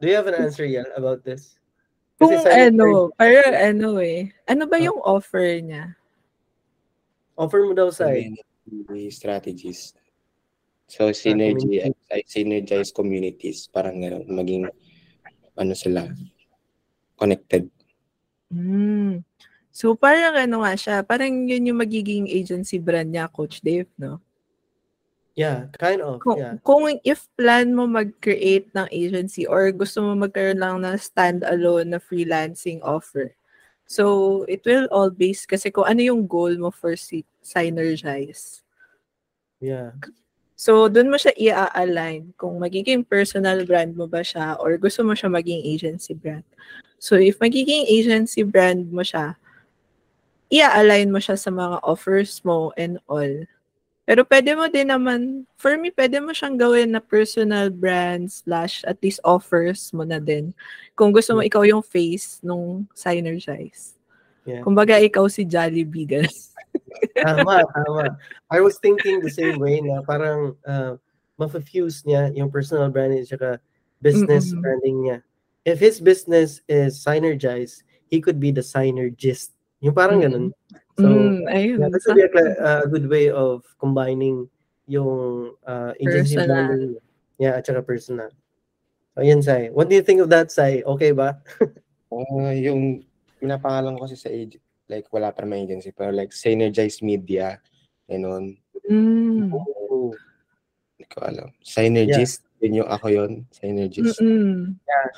[0.00, 1.60] do you have an answer yan about this?
[2.16, 4.32] Kung ano, pero ano eh.
[4.48, 5.20] Ano ba yung oh.
[5.20, 5.92] offer niya?
[7.36, 8.08] Offer mo daw sa
[9.12, 9.92] strategies.
[10.88, 13.68] So, synergy, I synergize communities.
[13.68, 14.64] Parang gano'n, maging,
[15.60, 16.08] ano sila,
[17.20, 17.68] connected.
[18.48, 19.20] Mm.
[19.76, 24.24] So, parang ano nga siya, parang yun yung magiging agency brand niya, Coach Dave, no?
[25.36, 26.56] Yeah, kind of, Kung, yeah.
[26.64, 32.00] kung if plan mo mag-create ng agency or gusto mo magkaroon lang ng stand-alone na
[32.00, 33.36] freelancing offer,
[33.84, 36.96] so it will all base kasi kung ano yung goal mo for
[37.44, 38.64] Synergize.
[39.60, 39.92] Yeah.
[40.56, 45.12] So, doon mo siya i-align kung magiging personal brand mo ba siya or gusto mo
[45.12, 46.48] siya maging agency brand.
[46.96, 49.36] So, if magiging agency brand mo siya,
[50.50, 53.46] i-align mo siya sa mga offers mo and all.
[54.06, 58.86] Pero pwede mo din naman, for me, pwede mo siyang gawin na personal brand slash
[58.86, 60.54] at least offers mo na din.
[60.94, 63.98] Kung gusto mo ikaw yung face nung Synergize.
[64.46, 64.62] Yeah.
[64.62, 66.54] Kumbaga, ikaw si Jollibee, guys.
[67.18, 68.14] tama, tama.
[68.46, 70.94] I was thinking the same way na parang uh,
[71.34, 73.58] ma-fuse niya yung personal branding at
[73.98, 74.62] business mm-hmm.
[74.62, 75.18] branding niya.
[75.66, 79.55] If his business is Synergize, he could be the Synergist.
[79.80, 80.52] Yung parang ganun.
[80.96, 81.78] So, mm, ayun.
[81.84, 82.16] Yeah, that's a,
[82.56, 84.48] uh, a good way of combining
[84.88, 86.48] yung uh, agency personal.
[86.48, 86.96] branding.
[87.36, 88.30] Yeah, at saka personal.
[89.12, 89.68] So, yun, Sai.
[89.68, 90.80] What do you think of that, Sai?
[90.80, 91.36] Okay ba?
[92.12, 93.04] uh, yung
[93.36, 97.60] pinapangalan ko kasi sa ag- like wala pa naman agency, pero like Synergize Media,
[98.08, 98.56] ganun.
[98.88, 99.52] Mm.
[99.52, 100.14] Oh,
[100.96, 101.50] hindi ko alam.
[101.60, 102.62] Synergist, yeah.
[102.64, 103.32] yun yung ako yun.
[103.52, 104.16] Synergist.
[104.22, 104.78] Mm-mm.
[104.86, 105.08] Yeah.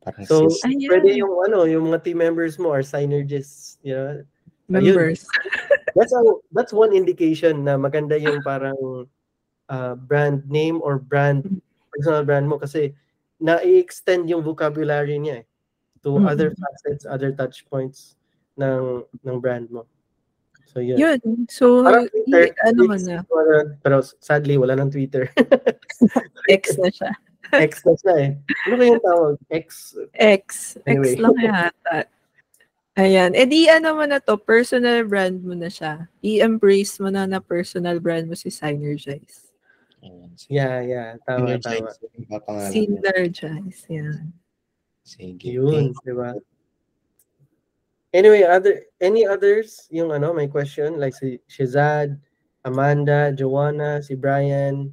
[0.00, 0.88] Parang so, sis.
[0.88, 4.24] pwede yung ano, yung mga team members mo are synergists, you know?
[4.70, 5.26] members.
[5.96, 6.22] that's a,
[6.54, 9.04] that's one indication na maganda yung parang
[9.68, 12.94] uh, brand name or brand personal brand mo kasi
[13.42, 15.44] na-extend yung vocabulary niya eh,
[16.04, 16.30] to mm-hmm.
[16.30, 18.14] other facets, other touch points
[18.56, 19.84] ng ng brand mo.
[20.70, 21.02] So yun.
[21.02, 21.20] Yun.
[21.50, 23.18] So Twitter, y- ano man na.
[23.82, 25.26] Pero sadly wala nang Twitter.
[26.46, 27.10] X na siya.
[27.48, 28.30] X na siya eh.
[28.68, 29.34] Ano kayong tawag?
[29.50, 29.96] X.
[30.14, 30.44] X.
[30.84, 31.16] Anyway.
[31.16, 31.98] X lang yata.
[33.00, 33.32] Ayan.
[33.32, 36.06] E di ano mo na to, personal brand mo na siya.
[36.20, 39.50] I-embrace mo na na personal brand mo si Synergize.
[40.48, 41.08] Yeah, yeah.
[41.24, 41.96] Tama, Synergize.
[42.28, 42.60] tama.
[42.68, 44.34] Synergize, yan.
[45.04, 45.58] Sige.
[45.58, 46.36] Yun, di ba?
[48.10, 52.18] Anyway, other any others yung ano, may question like si Shazad,
[52.66, 54.90] Amanda, Joanna, si Brian,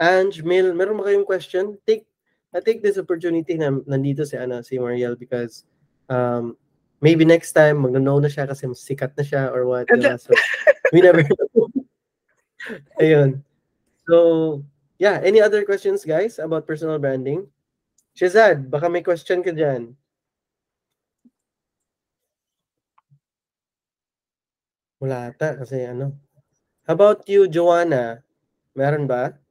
[0.00, 1.78] Ange, Mil, meron ba kayong question?
[1.86, 2.06] Take
[2.54, 5.66] I take this opportunity na nandito si ano si Mariel because
[6.06, 6.54] um
[7.02, 9.86] maybe next time magno-know na siya kasi sikat na siya or what.
[9.90, 10.14] Diba?
[10.22, 10.30] So,
[10.94, 11.68] we never know.
[13.02, 13.42] Ayun.
[14.08, 14.16] So,
[14.96, 15.20] yeah.
[15.20, 17.50] Any other questions, guys, about personal branding?
[18.14, 19.98] Shazad, baka may question ka dyan.
[25.02, 26.14] Wala ata kasi ano.
[26.86, 28.24] How about you, Joanna?
[28.72, 29.43] Meron ba?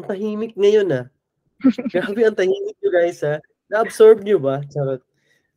[0.00, 1.06] Ang tahimik ngayon ah.
[1.92, 3.36] Grabe ang tahimik nyo guys ah.
[3.68, 4.64] Na-absorb nyo ba?
[4.72, 5.04] Charot.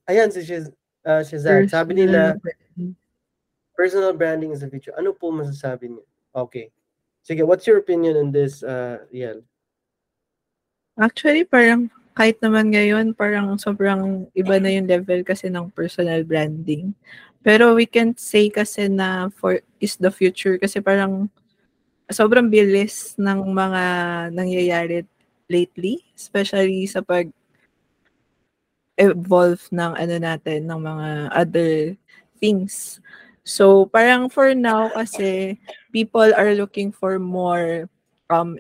[0.04, 0.68] Ayan si Shiz,
[1.08, 1.72] uh, Shazad.
[1.72, 2.36] Sabi nila,
[3.72, 4.92] personal branding is the future.
[5.00, 6.04] Ano po masasabi niyo?
[6.36, 6.76] Okay.
[7.24, 9.48] Sige, what's your opinion on this, uh, Yel?
[11.00, 16.92] Actually, parang kahit naman ngayon, parang sobrang iba na yung level kasi ng personal branding.
[17.42, 21.32] Pero we can say kasi na for is the future kasi parang
[22.12, 23.84] sobrang bilis ng mga
[24.36, 25.06] nangyayari
[25.48, 27.30] lately, especially sa pag
[28.98, 31.72] evolve ng ano natin ng mga other
[32.38, 33.02] things.
[33.44, 35.58] So parang for now kasi
[35.92, 37.90] people are looking for more
[38.30, 38.56] um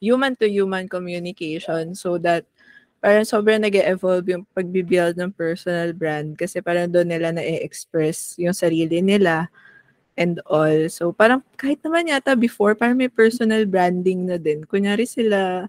[0.00, 2.44] human to human communication so that
[3.00, 8.52] parang sobrang nag evolve yung pagbibuild ng personal brand kasi parang doon nila na-express yung
[8.56, 9.48] sarili nila
[10.16, 10.88] and all.
[10.90, 14.64] So parang kahit naman yata before, parang may personal branding na din.
[14.64, 15.68] Kunyari sila,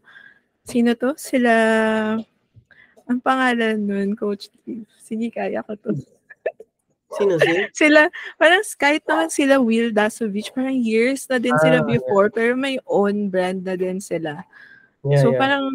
[0.66, 1.14] sino to?
[1.18, 1.54] Sila,
[3.06, 4.88] ang pangalan nun, Coach Steve.
[5.02, 5.92] Sige, kaya ko to.
[7.12, 7.68] Sino sila?
[7.76, 8.02] sila,
[8.40, 12.36] parang kahit naman sila Will Dasovich, parang years na din sila ah, before, yeah.
[12.40, 14.48] pero may own brand na din sila.
[15.04, 15.40] Yeah, so yeah.
[15.44, 15.66] parang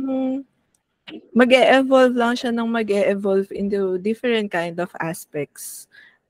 [1.36, 5.86] mag-e-evolve lang siya ng mag-e-evolve into different kind of aspects.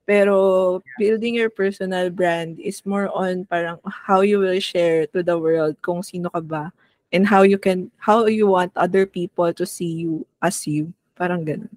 [0.07, 5.35] Pero building your personal brand is more on parang how you will share to the
[5.35, 6.71] world kung sino ka ba
[7.11, 10.95] and how you can how you want other people to see you as you.
[11.19, 11.75] Parang ganun.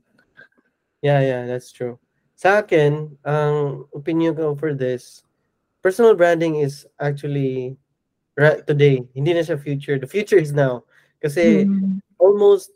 [1.02, 1.98] Yeah, yeah, that's true.
[2.38, 5.24] Sa akin, ang opinion ko for this,
[5.82, 7.76] personal branding is actually
[8.38, 9.04] right today.
[9.16, 10.00] Hindi na siya future.
[10.00, 10.88] The future is now.
[11.20, 12.00] Kasi mm.
[12.20, 12.72] almost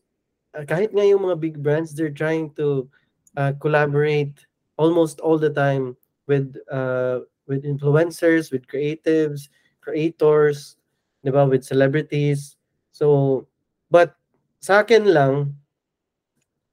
[0.56, 2.88] uh, kahit nga yung mga big brands, they're trying to
[3.36, 4.36] uh, collaborate
[4.78, 5.98] almost all the time
[6.28, 9.50] with uh, with influencers, with creatives,
[9.82, 10.78] creators,
[11.24, 12.56] 'di with celebrities.
[12.92, 13.48] So,
[13.90, 14.16] but
[14.60, 15.56] sa akin lang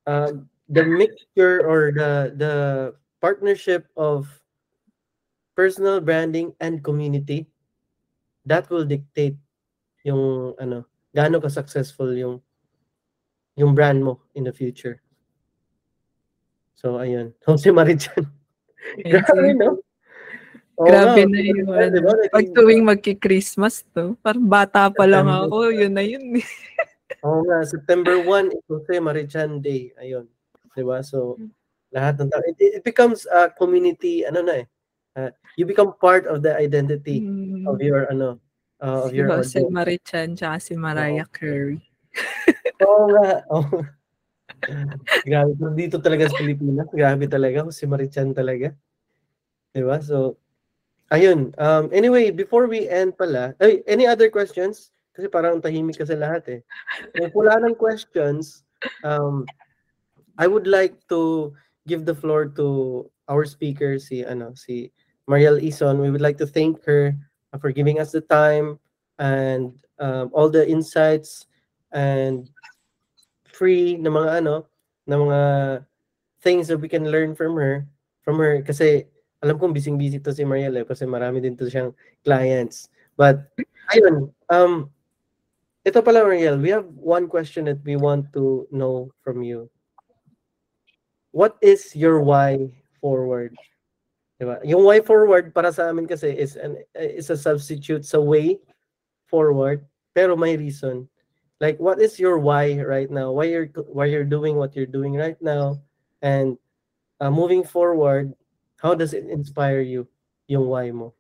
[0.07, 0.33] uh,
[0.71, 2.55] the mixture or the the
[3.21, 4.27] partnership of
[5.55, 7.51] personal branding and community
[8.47, 9.37] that will dictate
[10.07, 12.41] yung ano gaano ka successful yung
[13.59, 15.03] yung brand mo in the future.
[16.81, 18.25] So ayun, Jose Marichan.
[19.05, 19.77] Grabe no?
[20.81, 21.69] Oh, Grabe na yun.
[21.69, 22.17] Diba?
[22.33, 26.41] Pag tuwing magki-Christmas to, parang bata pa lang ako, yun na yun.
[27.29, 29.93] Oo nga, September 1, Jose Marichan Day.
[30.01, 30.25] Ayun.
[30.75, 31.03] 'di ba?
[31.03, 31.37] So
[31.91, 34.67] lahat ng tao, it, it becomes a community ano na eh.
[35.19, 37.67] Uh, you become part of the identity mm.
[37.67, 38.39] of your ano
[38.79, 39.75] uh, of si your Jose audience.
[39.75, 41.35] Marichan tsaka si Mariah oh.
[41.35, 41.83] Carey.
[42.87, 43.29] Oo nga.
[43.51, 43.67] Oh.
[45.25, 45.53] Grabe.
[45.77, 47.67] Dito talaga sa Pilipinas, grabe talaga.
[47.73, 48.73] Si Marichan talaga.
[49.73, 50.03] Diba?
[50.03, 50.37] So,
[51.15, 51.55] ayun.
[51.57, 54.91] Um, anyway, before we end pala, ay, any other questions?
[55.15, 56.61] Kasi parang tahimik kasi lahat eh.
[57.19, 58.63] Kung wala ng questions,
[59.03, 59.45] um,
[60.39, 61.53] I would like to
[61.87, 64.91] give the floor to our speaker, si ano, si
[65.29, 66.01] Mariel Ison.
[66.01, 67.15] We would like to thank her
[67.61, 68.79] for giving us the time
[69.19, 71.47] and um, all the insights
[71.93, 72.49] and
[73.61, 74.65] free na mga ano,
[75.05, 75.41] na mga
[76.41, 77.85] things that we can learn from her,
[78.25, 79.05] from her kasi
[79.45, 81.93] alam kong busy-busy to si Mariel eh, kasi marami din to siyang
[82.25, 82.89] clients.
[83.21, 83.53] But
[83.93, 84.89] ayun, um
[85.85, 89.69] ito pala Mariel, we have one question that we want to know from you
[91.33, 93.55] what is your why forward?
[94.41, 94.59] Diba?
[94.65, 98.59] Yung why forward para sa amin kasi is an is a substitute sa way
[99.29, 99.85] forward
[100.17, 101.07] pero may reason.
[101.61, 103.33] Like what is your why right now?
[103.37, 105.77] Why you're why you're doing what you're doing right now
[106.25, 106.57] and
[107.21, 108.33] uh, moving forward,
[108.81, 110.09] how does it inspire you
[110.49, 111.13] yung why mo?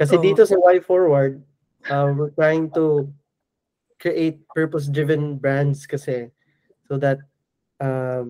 [0.00, 0.22] Kasi oh.
[0.24, 1.44] dito sa why forward,
[1.92, 3.12] uh, we're trying to
[4.00, 6.32] create purpose-driven brands kasi
[6.88, 7.20] so that
[7.78, 8.24] uh,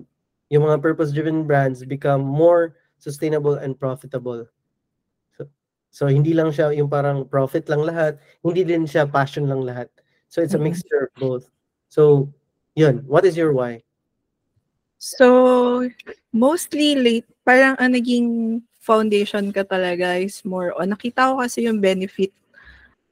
[0.51, 4.45] yung mga purpose-driven brands become more sustainable and profitable.
[5.35, 5.47] So,
[5.89, 9.89] so hindi lang siya yung parang profit lang lahat, hindi din siya passion lang lahat.
[10.35, 10.75] So it's a mm-hmm.
[10.75, 11.47] mixture of both.
[11.87, 12.27] So,
[12.75, 13.87] yun, what is your why?
[14.99, 15.87] So,
[16.35, 21.79] mostly late, parang ang naging foundation ka talaga is more on, nakita ko kasi yung
[21.79, 22.35] benefit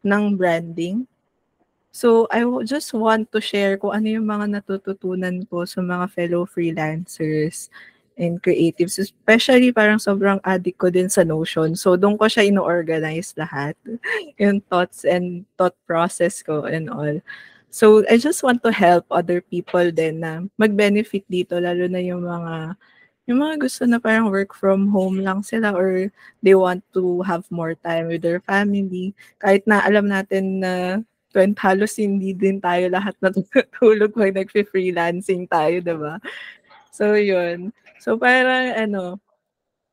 [0.04, 1.08] ng branding.
[1.96, 6.44] So, I just want to share kung ano yung mga natututunan ko sa mga fellow
[6.44, 7.72] freelancers
[8.18, 9.00] and creatives.
[9.00, 11.76] Especially parang sobrang addict ko din sa Notion.
[11.76, 13.78] So, doon ko siya ino-organize lahat.
[14.42, 17.18] yung thoughts and thought process ko and all.
[17.74, 22.22] So, I just want to help other people din na mag-benefit dito, lalo na yung
[22.22, 22.78] mga
[23.24, 26.12] yung mga gusto na parang work from home lang sila or
[26.44, 29.16] they want to have more time with their family.
[29.40, 31.00] Kahit na alam natin na
[31.34, 36.22] when halos hindi din tayo lahat natutulog pag nag-freelancing tayo, diba?
[36.94, 37.74] So, yun.
[37.98, 39.18] So, parang ano,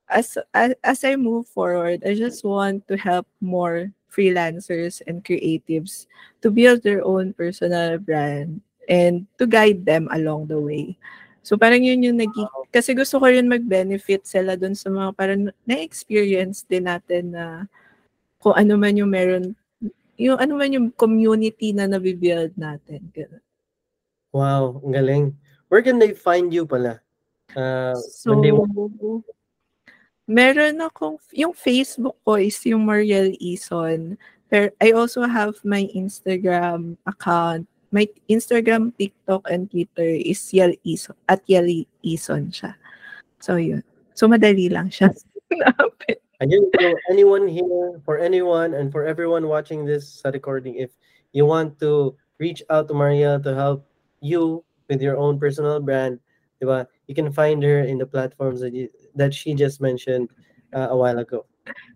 [0.05, 6.07] as, as, as I move forward, I just want to help more freelancers and creatives
[6.43, 10.99] to build their own personal brand and to guide them along the way.
[11.41, 12.35] So parang yun yung nag
[12.69, 17.65] kasi gusto ko rin mag-benefit sila dun sa mga parang na-experience din natin na
[18.43, 19.57] kung ano man yung meron
[20.21, 23.09] yung ano man yung community na nabibuild natin.
[23.17, 23.41] Ganun.
[24.37, 25.27] Wow, ang galing.
[25.71, 26.99] Where can they find you pala?
[27.55, 28.51] Uh, so, they...
[30.27, 34.19] meron akong, yung Facebook ko is yung Mariel Ison.
[34.51, 41.15] Pero I also have my Instagram account my Instagram, TikTok, and Twitter is Yel Ison,
[41.29, 41.67] at Yel
[42.03, 42.75] Ison siya.
[43.43, 43.83] So, yun.
[44.15, 45.11] So, madali lang siya.
[46.41, 50.89] Again, so anyone here, for anyone, and for everyone watching this recording, if
[51.37, 53.85] you want to reach out to Maria to help
[54.25, 56.19] you with your own personal brand,
[56.61, 56.85] diba?
[57.07, 60.29] you can find her in the platforms that, you, that she just mentioned
[60.75, 61.47] uh, a while ago.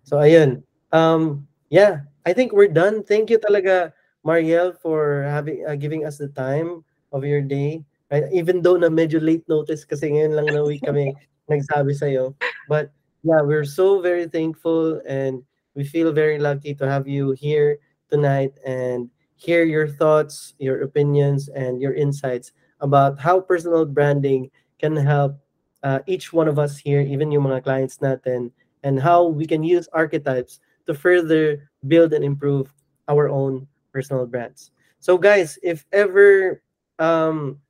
[0.04, 0.62] So, ayun.
[0.94, 3.02] Um, yeah, I think we're done.
[3.02, 3.92] Thank you talaga
[4.24, 6.82] Mariel, for having uh, giving us the time
[7.12, 7.84] of your day.
[8.10, 8.24] Right?
[8.32, 11.12] Even though na medyo late notice kasi ngayon lang na week kami
[11.52, 12.32] nagsabi sa iyo.
[12.68, 12.88] But
[13.26, 15.44] yeah, we're so very thankful and
[15.76, 21.50] we feel very lucky to have you here tonight and hear your thoughts, your opinions,
[21.52, 24.50] and your insights about how personal branding
[24.80, 25.38] can help
[25.82, 28.50] uh, each one of us here, even yung mga clients natin,
[28.82, 32.72] and how we can use archetypes to further build and improve
[33.08, 34.70] our own personal brands.
[35.00, 36.62] So guys, if ever
[36.98, 37.60] um,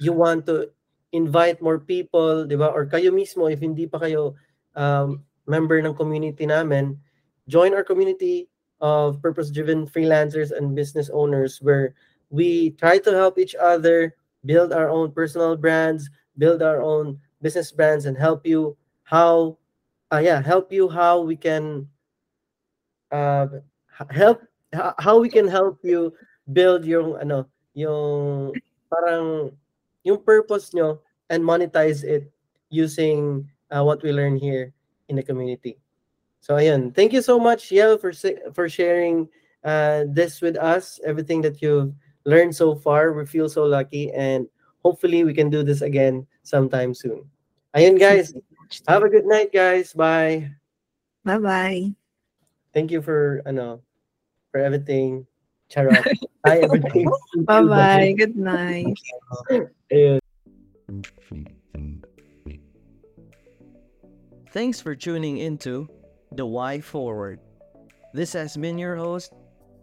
[0.00, 0.70] you want to
[1.12, 2.68] invite more people, di ba?
[2.68, 4.34] Or kayo mismo, if hindi pa kayo
[4.76, 6.96] um, member ng community namin,
[7.48, 8.48] join our community
[8.80, 11.94] of purpose-driven freelancers and business owners where
[12.32, 16.08] we try to help each other build our own personal brands,
[16.38, 18.74] build our own business brands, and help you
[19.04, 19.58] how,
[20.10, 21.86] uh, yeah, help you how we can
[23.12, 23.46] uh,
[24.10, 24.40] help
[24.98, 26.12] how we can help you
[26.56, 28.56] build your ano, yung
[28.88, 29.52] parang
[30.02, 32.32] yung purpose nyo and monetize it
[32.72, 34.72] using uh, what we learn here
[35.08, 35.76] in the community.
[36.40, 38.10] So ayun, thank you so much Yel for
[38.56, 39.28] for sharing
[39.62, 41.92] uh, this with us, everything that you've
[42.24, 43.12] learned so far.
[43.12, 44.46] We feel so lucky and
[44.84, 47.24] hopefully we can do this again sometime soon.
[47.74, 48.34] Ayun guys,
[48.88, 49.92] have a good night guys.
[49.92, 50.50] Bye.
[51.24, 51.94] Bye-bye.
[52.74, 53.80] Thank you for ano
[54.50, 55.26] for everything.
[55.70, 56.04] Charot.
[56.46, 57.08] Hi, everything.
[57.46, 58.14] Bye-bye.
[58.18, 58.98] Good night.
[64.52, 65.88] Thanks for tuning into
[66.32, 67.40] The Why Forward.
[68.12, 69.32] This has been your host,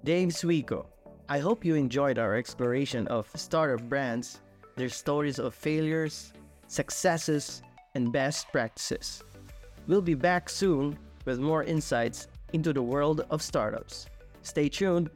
[0.03, 0.85] Dave Suico.
[1.31, 4.41] I hope you enjoyed our exploration of startup brands,
[4.75, 6.33] their stories of failures,
[6.65, 7.61] successes,
[7.93, 9.21] and best practices.
[9.85, 14.07] We'll be back soon with more insights into the world of startups.
[14.41, 15.11] Stay tuned